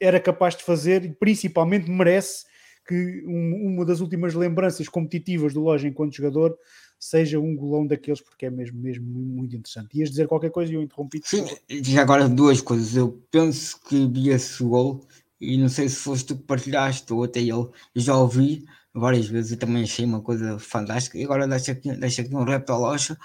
era 0.00 0.20
capaz 0.20 0.56
de 0.56 0.62
fazer 0.64 1.04
e 1.04 1.12
principalmente 1.12 1.90
merece 1.90 2.44
que 2.86 3.24
um, 3.26 3.74
uma 3.74 3.84
das 3.84 4.00
últimas 4.00 4.34
lembranças 4.34 4.88
competitivas 4.88 5.54
do 5.54 5.60
Loja 5.60 5.86
enquanto 5.86 6.16
jogador 6.16 6.56
seja 6.98 7.38
um 7.40 7.56
golão 7.56 7.86
daqueles, 7.86 8.20
porque 8.20 8.46
é 8.46 8.50
mesmo, 8.50 8.80
mesmo 8.80 9.04
muito 9.04 9.56
interessante. 9.56 9.98
Ias 9.98 10.10
dizer 10.10 10.28
qualquer 10.28 10.50
coisa 10.50 10.72
e 10.72 10.76
eu 10.76 10.82
interrompi. 10.82 11.20
Sim, 11.24 11.44
já 11.68 12.02
agora 12.02 12.28
duas 12.28 12.60
coisas. 12.60 12.94
Eu 12.94 13.20
penso 13.30 13.80
que 13.82 14.06
vi 14.06 14.30
esse 14.30 14.62
gol 14.62 15.04
e 15.40 15.58
não 15.58 15.68
sei 15.68 15.88
se 15.88 15.96
foste 15.96 16.26
tu 16.26 16.36
que 16.36 16.44
partilhaste 16.44 17.12
ou 17.12 17.24
até 17.24 17.40
ele. 17.40 17.50
Eu 17.50 17.72
já 17.96 18.16
ouvi 18.16 18.64
várias 18.94 19.26
vezes 19.26 19.52
e 19.52 19.56
também 19.56 19.82
achei 19.82 20.04
uma 20.04 20.20
coisa 20.20 20.58
fantástica. 20.60 21.18
E 21.18 21.24
agora 21.24 21.48
deixa 21.48 21.72
aqui, 21.72 21.90
deixa 21.96 22.22
aqui 22.22 22.34
um 22.34 22.44
repto 22.44 22.72
ao 22.72 22.80
Locha. 22.80 23.18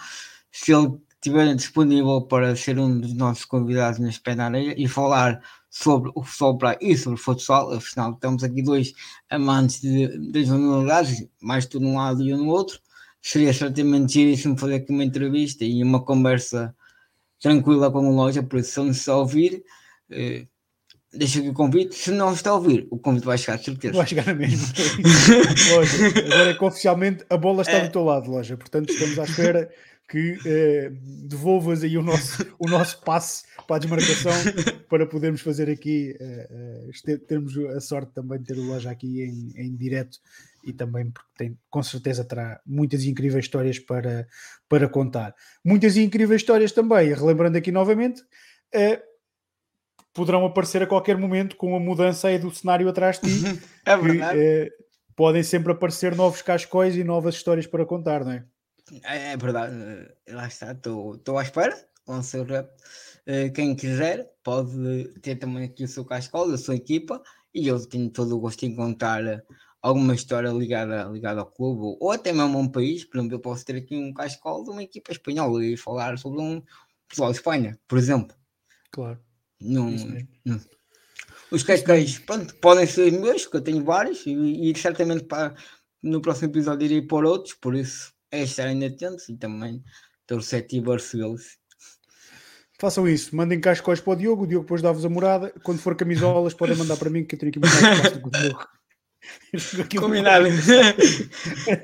Se 0.51 0.73
ele 0.73 0.97
estiver 1.27 1.53
disponível 1.55 2.21
para 2.21 2.55
ser 2.55 2.79
um 2.79 2.99
dos 2.99 3.13
nossos 3.13 3.45
convidados 3.45 3.99
na 3.99 4.45
areia 4.45 4.73
e 4.77 4.87
falar 4.87 5.41
sobre 5.69 6.11
o 6.15 6.23
futebol 6.23 6.57
praia 6.57 6.77
e 6.81 6.97
sobre 6.97 7.19
o 7.19 7.21
futsal, 7.21 7.73
afinal 7.73 8.15
temos 8.15 8.43
aqui 8.43 8.61
dois 8.61 8.93
amantes 9.29 9.81
das 10.31 10.47
modalidades, 10.47 11.27
mais 11.41 11.65
tu 11.65 11.79
num 11.79 11.97
lado 11.97 12.23
e 12.23 12.29
eu 12.29 12.37
no 12.37 12.47
outro, 12.47 12.79
seria 13.21 13.53
certamente 13.53 14.13
giríssimo 14.13 14.57
fazer 14.57 14.75
aqui 14.75 14.91
uma 14.91 15.03
entrevista 15.03 15.65
e 15.65 15.83
uma 15.83 16.03
conversa 16.03 16.73
tranquila 17.39 17.91
com 17.91 18.09
o 18.09 18.15
loja, 18.15 18.41
por 18.41 18.59
isso 18.59 18.93
se 18.93 19.09
ele 19.09 19.19
ouvir, 19.19 19.63
eh, 20.09 20.47
deixa 21.13 21.39
aqui 21.39 21.49
o 21.49 21.53
convite. 21.53 21.93
Se 21.93 22.11
não 22.11 22.33
está 22.33 22.51
a 22.51 22.55
ouvir, 22.55 22.87
o 22.89 22.97
convite 22.97 23.25
vai 23.25 23.37
chegar, 23.37 23.57
de 23.57 23.65
certeza. 23.65 23.97
Vai 23.97 24.07
chegar 24.07 24.25
na 24.25 24.33
mesma. 24.33 24.67
loja, 25.75 26.07
agora 26.07 26.49
é 26.49 26.53
que 26.53 26.63
oficialmente 26.63 27.25
a 27.29 27.37
bola 27.37 27.61
está 27.61 27.73
é. 27.73 27.85
do 27.85 27.91
teu 27.91 28.03
lado, 28.03 28.31
loja. 28.31 28.57
Portanto, 28.57 28.91
estamos 28.91 29.19
à 29.19 29.23
espera 29.25 29.69
que 30.07 30.37
eh, 30.45 30.91
devolvas 31.27 31.83
aí 31.83 31.97
o 31.97 32.01
nosso, 32.01 32.45
o 32.57 32.69
nosso 32.69 33.01
passe 33.03 33.43
para 33.67 33.75
a 33.75 33.79
desmarcação 33.79 34.31
para 34.89 35.05
podermos 35.05 35.41
fazer 35.41 35.69
aqui, 35.69 36.15
eh, 36.19 36.87
eh, 37.07 37.17
termos 37.27 37.57
a 37.57 37.79
sorte 37.81 38.13
também 38.13 38.39
de 38.39 38.45
ter 38.45 38.57
o 38.57 38.63
loja 38.63 38.89
aqui 38.89 39.21
em, 39.21 39.51
em 39.55 39.75
direto 39.75 40.17
e 40.63 40.71
também 40.71 41.11
porque 41.11 41.29
tem, 41.37 41.57
com 41.69 41.83
certeza 41.83 42.23
terá 42.23 42.61
muitas 42.65 43.03
incríveis 43.03 43.45
histórias 43.45 43.79
para, 43.79 44.27
para 44.69 44.87
contar. 44.87 45.35
Muitas 45.63 45.97
incríveis 45.97 46.41
histórias 46.41 46.71
também, 46.71 47.13
relembrando 47.13 47.57
aqui 47.57 47.71
novamente, 47.71 48.21
poderão 50.13 50.45
aparecer 50.45 50.81
a 50.81 50.87
qualquer 50.87 51.17
momento 51.17 51.55
com 51.55 51.75
a 51.75 51.79
mudança 51.79 52.29
aí 52.29 52.39
do 52.39 52.53
cenário 52.53 52.87
atrás 52.87 53.19
de 53.19 53.29
ti. 53.29 53.61
é 53.85 53.97
verdade. 53.97 54.37
Que, 54.37 54.87
podem 55.17 55.41
sempre 55.41 55.71
aparecer 55.71 56.15
novos 56.15 56.43
cascóis 56.43 56.95
e 56.95 57.03
novas 57.03 57.33
histórias 57.33 57.65
para 57.65 57.85
contar, 57.85 58.23
não 58.23 58.31
é? 58.33 58.45
É, 59.03 59.33
é 59.33 59.37
verdade, 59.37 59.75
eh, 59.75 60.33
lá 60.33 60.47
está, 60.47 60.71
estou 60.71 61.37
à 61.37 61.43
espera, 61.43 61.75
com 62.05 62.17
o 62.17 62.23
seu 62.23 62.43
rap. 62.43 62.69
Uh, 63.27 63.51
quem 63.53 63.75
quiser 63.75 64.31
pode 64.41 65.19
ter 65.21 65.35
também 65.35 65.65
aqui 65.65 65.83
o 65.83 65.87
seu 65.87 66.05
cascol, 66.05 66.51
a 66.51 66.57
sua 66.57 66.75
equipa, 66.75 67.21
e 67.53 67.67
eu 67.67 67.85
tenho 67.85 68.09
todo 68.09 68.35
o 68.35 68.39
gosto 68.39 68.65
em 68.65 68.75
contar 68.75 69.43
alguma 69.81 70.15
história 70.15 70.49
ligada, 70.49 71.03
ligada 71.05 71.41
ao 71.41 71.51
clube, 71.51 71.97
ou 71.99 72.11
até 72.11 72.31
mesmo 72.31 72.57
a 72.57 72.61
um 72.61 72.71
país. 72.71 73.03
Por 73.03 73.17
exemplo, 73.17 73.35
eu 73.35 73.39
posso 73.39 73.65
ter 73.65 73.75
aqui 73.75 73.97
um 73.97 74.13
cascol 74.13 74.63
de 74.63 74.69
uma 74.69 74.83
equipa 74.83 75.11
espanhola 75.11 75.65
e 75.65 75.75
falar 75.75 76.17
sobre 76.17 76.41
um 76.41 76.63
pessoal 77.09 77.31
de 77.31 77.37
Espanha, 77.37 77.77
por 77.87 77.97
exemplo. 77.97 78.35
Claro. 78.91 79.19
Não, 79.59 79.91
não. 80.45 80.61
Os 81.51 81.63
cascais, 81.63 82.19
pronto, 82.19 82.55
podem 82.57 82.85
ser 82.85 83.11
meus, 83.11 83.45
que 83.45 83.57
eu 83.57 83.61
tenho 83.61 83.83
vários, 83.83 84.25
e, 84.25 84.69
e 84.69 84.77
certamente 84.77 85.25
para, 85.25 85.55
no 86.01 86.21
próximo 86.21 86.49
episódio 86.49 86.85
irei 86.85 87.01
pôr 87.01 87.25
outros, 87.25 87.53
por 87.53 87.75
isso 87.75 88.16
é 88.31 88.43
estarem 88.43 88.83
atentos 88.85 89.29
e 89.29 89.37
também 89.37 89.83
torcer 90.25 90.67
e 90.71 90.79
recebê-los. 90.79 91.57
Façam 92.79 93.07
isso, 93.07 93.35
mandem 93.35 93.59
cascóis 93.59 93.99
para 93.99 94.13
o 94.13 94.15
Diogo, 94.15 94.43
o 94.43 94.47
Diogo 94.47 94.63
depois 94.65 94.81
dá-vos 94.81 95.03
a 95.03 95.09
morada. 95.09 95.51
Quando 95.63 95.79
for 95.79 95.95
camisolas, 95.95 96.53
podem 96.53 96.75
mandar 96.75 96.95
para 96.97 97.09
mim 97.09 97.25
que 97.25 97.33
eu 97.33 97.39
tenho 97.39 97.49
aqui 97.49 97.59
do 97.59 98.21
que 98.21 98.27
o 98.27 98.31
Diogo. 98.31 98.67
Combinado. 99.99 100.45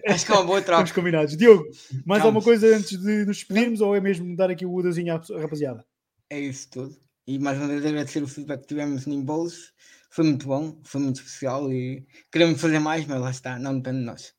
Acho 0.07 0.25
que 0.25 0.31
é 0.31 0.35
uma 0.35 0.43
boa 0.43 0.61
troca. 0.61 0.83
Estamos 0.83 0.91
combinados. 0.91 1.35
Diogo, 1.35 1.63
mais 2.05 2.21
Vamos. 2.21 2.25
alguma 2.25 2.43
coisa 2.43 2.67
antes 2.67 2.97
de 2.99 3.25
nos 3.25 3.37
despedirmos 3.37 3.81
ou 3.81 3.95
é 3.95 3.99
mesmo 3.99 4.35
dar 4.35 4.51
aqui 4.51 4.65
o 4.65 4.73
Udazinho 4.73 5.15
à 5.15 5.41
rapaziada? 5.41 5.83
É 6.29 6.39
isso 6.39 6.69
tudo. 6.69 6.95
E 7.25 7.39
mais 7.39 7.57
uma 7.57 7.67
vez 7.67 7.83
agradecer 7.85 8.21
o 8.21 8.27
feedback 8.27 8.61
que 8.61 8.67
tivemos 8.67 9.07
em 9.07 9.21
bolos. 9.21 9.73
Foi 10.11 10.23
muito 10.23 10.45
bom, 10.45 10.79
foi 10.83 11.01
muito 11.01 11.17
especial 11.17 11.71
e 11.71 12.05
queremos 12.31 12.61
fazer 12.61 12.77
mais, 12.77 13.05
mas 13.07 13.19
lá 13.19 13.31
está, 13.31 13.57
não 13.57 13.75
depende 13.79 13.99
de 13.99 14.05
nós. 14.05 14.33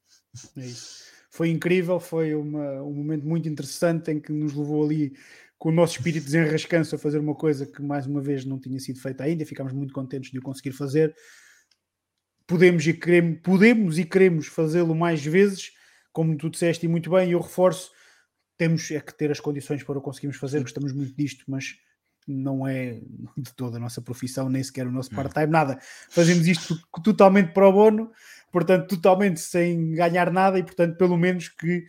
É 0.56 0.64
isso 0.64 1.13
foi 1.34 1.50
incrível, 1.50 1.98
foi 1.98 2.32
uma, 2.32 2.80
um 2.82 2.92
momento 2.92 3.26
muito 3.26 3.48
interessante 3.48 4.08
em 4.08 4.20
que 4.20 4.30
nos 4.30 4.54
levou 4.54 4.84
ali 4.84 5.16
com 5.58 5.68
o 5.68 5.72
nosso 5.72 5.96
espírito 5.96 6.26
desenrascanço 6.26 6.94
a 6.94 6.98
fazer 6.98 7.18
uma 7.18 7.34
coisa 7.34 7.66
que 7.66 7.82
mais 7.82 8.06
uma 8.06 8.20
vez 8.20 8.44
não 8.44 8.56
tinha 8.56 8.78
sido 8.78 9.00
feita 9.00 9.24
ainda, 9.24 9.44
ficámos 9.44 9.72
muito 9.72 9.92
contentes 9.92 10.30
de 10.30 10.38
o 10.38 10.42
conseguir 10.42 10.70
fazer. 10.70 11.12
Podemos 12.46 12.86
e 12.86 12.94
queremos, 12.94 13.40
podemos 13.42 13.98
e 13.98 14.04
queremos 14.04 14.46
fazê-lo 14.46 14.94
mais 14.94 15.26
vezes, 15.26 15.72
como 16.12 16.36
tu 16.36 16.48
disseste 16.48 16.86
e 16.86 16.88
muito 16.88 17.10
bem, 17.10 17.30
e 17.30 17.32
eu 17.32 17.40
reforço, 17.40 17.90
temos 18.56 18.88
é 18.92 19.00
que 19.00 19.12
ter 19.12 19.32
as 19.32 19.40
condições 19.40 19.82
para 19.82 19.98
o 19.98 20.00
conseguirmos 20.00 20.36
fazer, 20.36 20.60
gostamos 20.60 20.92
muito 20.92 21.16
disto, 21.16 21.44
mas 21.48 21.74
não 22.28 22.66
é 22.66 23.00
de 23.36 23.52
toda 23.56 23.76
a 23.76 23.80
nossa 23.80 24.00
profissão, 24.00 24.48
nem 24.48 24.62
sequer 24.62 24.86
o 24.86 24.92
nosso 24.92 25.10
part-time, 25.10 25.48
nada. 25.48 25.80
Fazemos 26.10 26.46
isto 26.46 26.78
totalmente 27.02 27.52
para 27.52 27.68
o 27.68 27.72
bono 27.72 28.12
portanto, 28.54 28.86
totalmente 28.86 29.40
sem 29.40 29.90
ganhar 29.90 30.30
nada 30.30 30.60
e, 30.60 30.62
portanto, 30.62 30.96
pelo 30.96 31.16
menos 31.18 31.48
que 31.48 31.86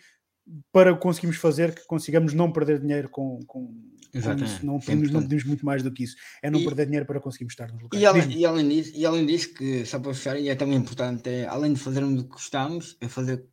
para 0.71 0.95
conseguirmos 0.95 1.38
fazer, 1.38 1.75
que 1.75 1.86
consigamos 1.86 2.34
não 2.34 2.51
perder 2.51 2.80
dinheiro 2.80 3.08
com, 3.08 3.38
com, 3.45 3.67
com 3.67 4.43
isso. 4.43 4.65
Não 4.65 4.80
pedimos, 4.80 5.12
não 5.12 5.21
pedimos 5.21 5.43
muito 5.43 5.63
mais 5.63 5.84
do 5.84 5.91
que 5.91 6.04
isso. 6.04 6.15
É 6.41 6.49
não 6.49 6.60
e, 6.60 6.63
perder 6.63 6.88
dinheiro 6.88 7.06
para 7.06 7.19
conseguirmos 7.19 7.54
estar 7.54 7.71
no 7.71 7.84
lugar. 7.84 7.99
E 7.99 8.04
além, 8.04 8.32
e 8.32 8.45
além, 8.47 8.67
disso, 8.67 8.91
e 8.95 9.06
além 9.06 9.28
disso, 9.28 9.54
que 9.54 9.86
só 9.86 9.99
para 9.99 10.12
fechar, 10.15 10.39
e 10.39 10.49
é 10.49 10.56
também 10.56 10.80
importante, 10.80 11.30
é, 11.30 11.45
além 11.45 11.73
de 11.73 11.80
fazermos 11.80 12.19
o 12.19 12.23
que 12.23 12.32
gostamos, 12.32 12.97
é 12.99 13.08
fazer 13.08 13.45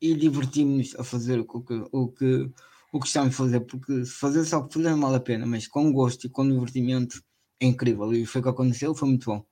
e 0.00 0.14
divertirmos 0.14 0.94
a 0.96 1.02
fazer 1.02 1.40
o 1.40 1.44
que, 1.44 1.74
o 1.90 2.08
que, 2.08 2.50
o 2.92 3.00
que 3.00 3.06
estamos 3.06 3.34
a 3.34 3.36
fazer, 3.36 3.60
porque 3.62 4.04
fazer 4.04 4.44
só 4.44 4.60
por 4.62 4.74
fazer 4.74 4.90
não 4.90 5.00
vale 5.00 5.16
a 5.16 5.20
pena, 5.20 5.44
mas 5.44 5.66
com 5.66 5.92
gosto 5.92 6.28
e 6.28 6.30
com 6.30 6.48
divertimento 6.48 7.20
é 7.58 7.66
incrível. 7.66 8.12
E 8.12 8.24
foi 8.24 8.40
o 8.40 8.44
que 8.44 8.50
aconteceu, 8.50 8.94
foi 8.94 9.08
muito 9.08 9.26
bom. 9.26 9.44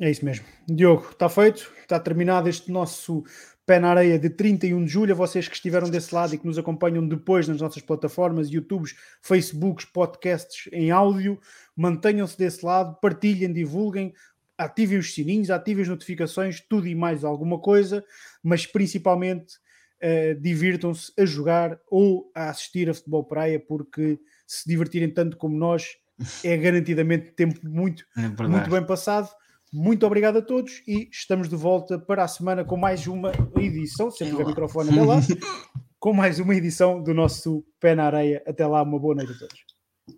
É 0.00 0.10
isso 0.10 0.24
mesmo. 0.24 0.46
Diogo, 0.66 1.10
está 1.10 1.28
feito, 1.28 1.70
está 1.82 2.00
terminado 2.00 2.48
este 2.48 2.72
nosso 2.72 3.22
pé 3.66 3.78
na 3.78 3.90
areia 3.90 4.18
de 4.18 4.30
31 4.30 4.82
de 4.82 4.90
julho. 4.90 5.14
Vocês 5.14 5.46
que 5.46 5.54
estiveram 5.54 5.90
desse 5.90 6.14
lado 6.14 6.34
e 6.34 6.38
que 6.38 6.46
nos 6.46 6.56
acompanham 6.56 7.06
depois 7.06 7.46
nas 7.46 7.60
nossas 7.60 7.82
plataformas, 7.82 8.48
YouTubes, 8.48 8.96
Facebooks, 9.20 9.84
podcasts 9.84 10.70
em 10.72 10.90
áudio, 10.90 11.38
mantenham-se 11.76 12.38
desse 12.38 12.64
lado, 12.64 12.98
partilhem, 12.98 13.52
divulguem, 13.52 14.14
ativem 14.56 14.98
os 14.98 15.12
sininhos, 15.12 15.50
ativem 15.50 15.82
as 15.82 15.88
notificações, 15.88 16.60
tudo 16.60 16.88
e 16.88 16.94
mais 16.94 17.22
alguma 17.22 17.58
coisa, 17.58 18.02
mas 18.42 18.64
principalmente 18.66 19.56
uh, 20.02 20.40
divirtam-se 20.40 21.12
a 21.18 21.26
jogar 21.26 21.78
ou 21.90 22.30
a 22.34 22.48
assistir 22.48 22.88
a 22.88 22.94
futebol 22.94 23.24
praia, 23.24 23.60
porque 23.60 24.18
se 24.46 24.66
divertirem 24.66 25.12
tanto 25.12 25.36
como 25.36 25.56
nós, 25.56 25.96
é 26.42 26.56
garantidamente 26.56 27.32
tempo 27.32 27.60
muito, 27.62 28.06
é 28.16 28.46
muito 28.48 28.70
bem 28.70 28.84
passado. 28.86 29.28
Muito 29.72 30.04
obrigado 30.04 30.38
a 30.38 30.42
todos 30.42 30.82
e 30.86 31.08
estamos 31.12 31.48
de 31.48 31.54
volta 31.54 31.98
para 31.98 32.24
a 32.24 32.28
semana 32.28 32.64
com 32.64 32.76
mais 32.76 33.06
uma 33.06 33.30
edição, 33.56 34.10
se 34.10 34.24
tiver 34.24 34.44
microfone 34.44 34.90
até 34.90 35.02
lá, 35.02 35.20
com 35.98 36.12
mais 36.12 36.40
uma 36.40 36.54
edição 36.56 37.00
do 37.00 37.14
nosso 37.14 37.64
Pé 37.78 37.94
na 37.94 38.06
Areia. 38.06 38.42
Até 38.46 38.66
lá, 38.66 38.82
uma 38.82 38.98
boa 38.98 39.14
noite 39.14 39.32
a 39.32 39.38
todos. 39.38 39.64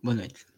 Boa 0.03 0.15
noite. 0.15 0.52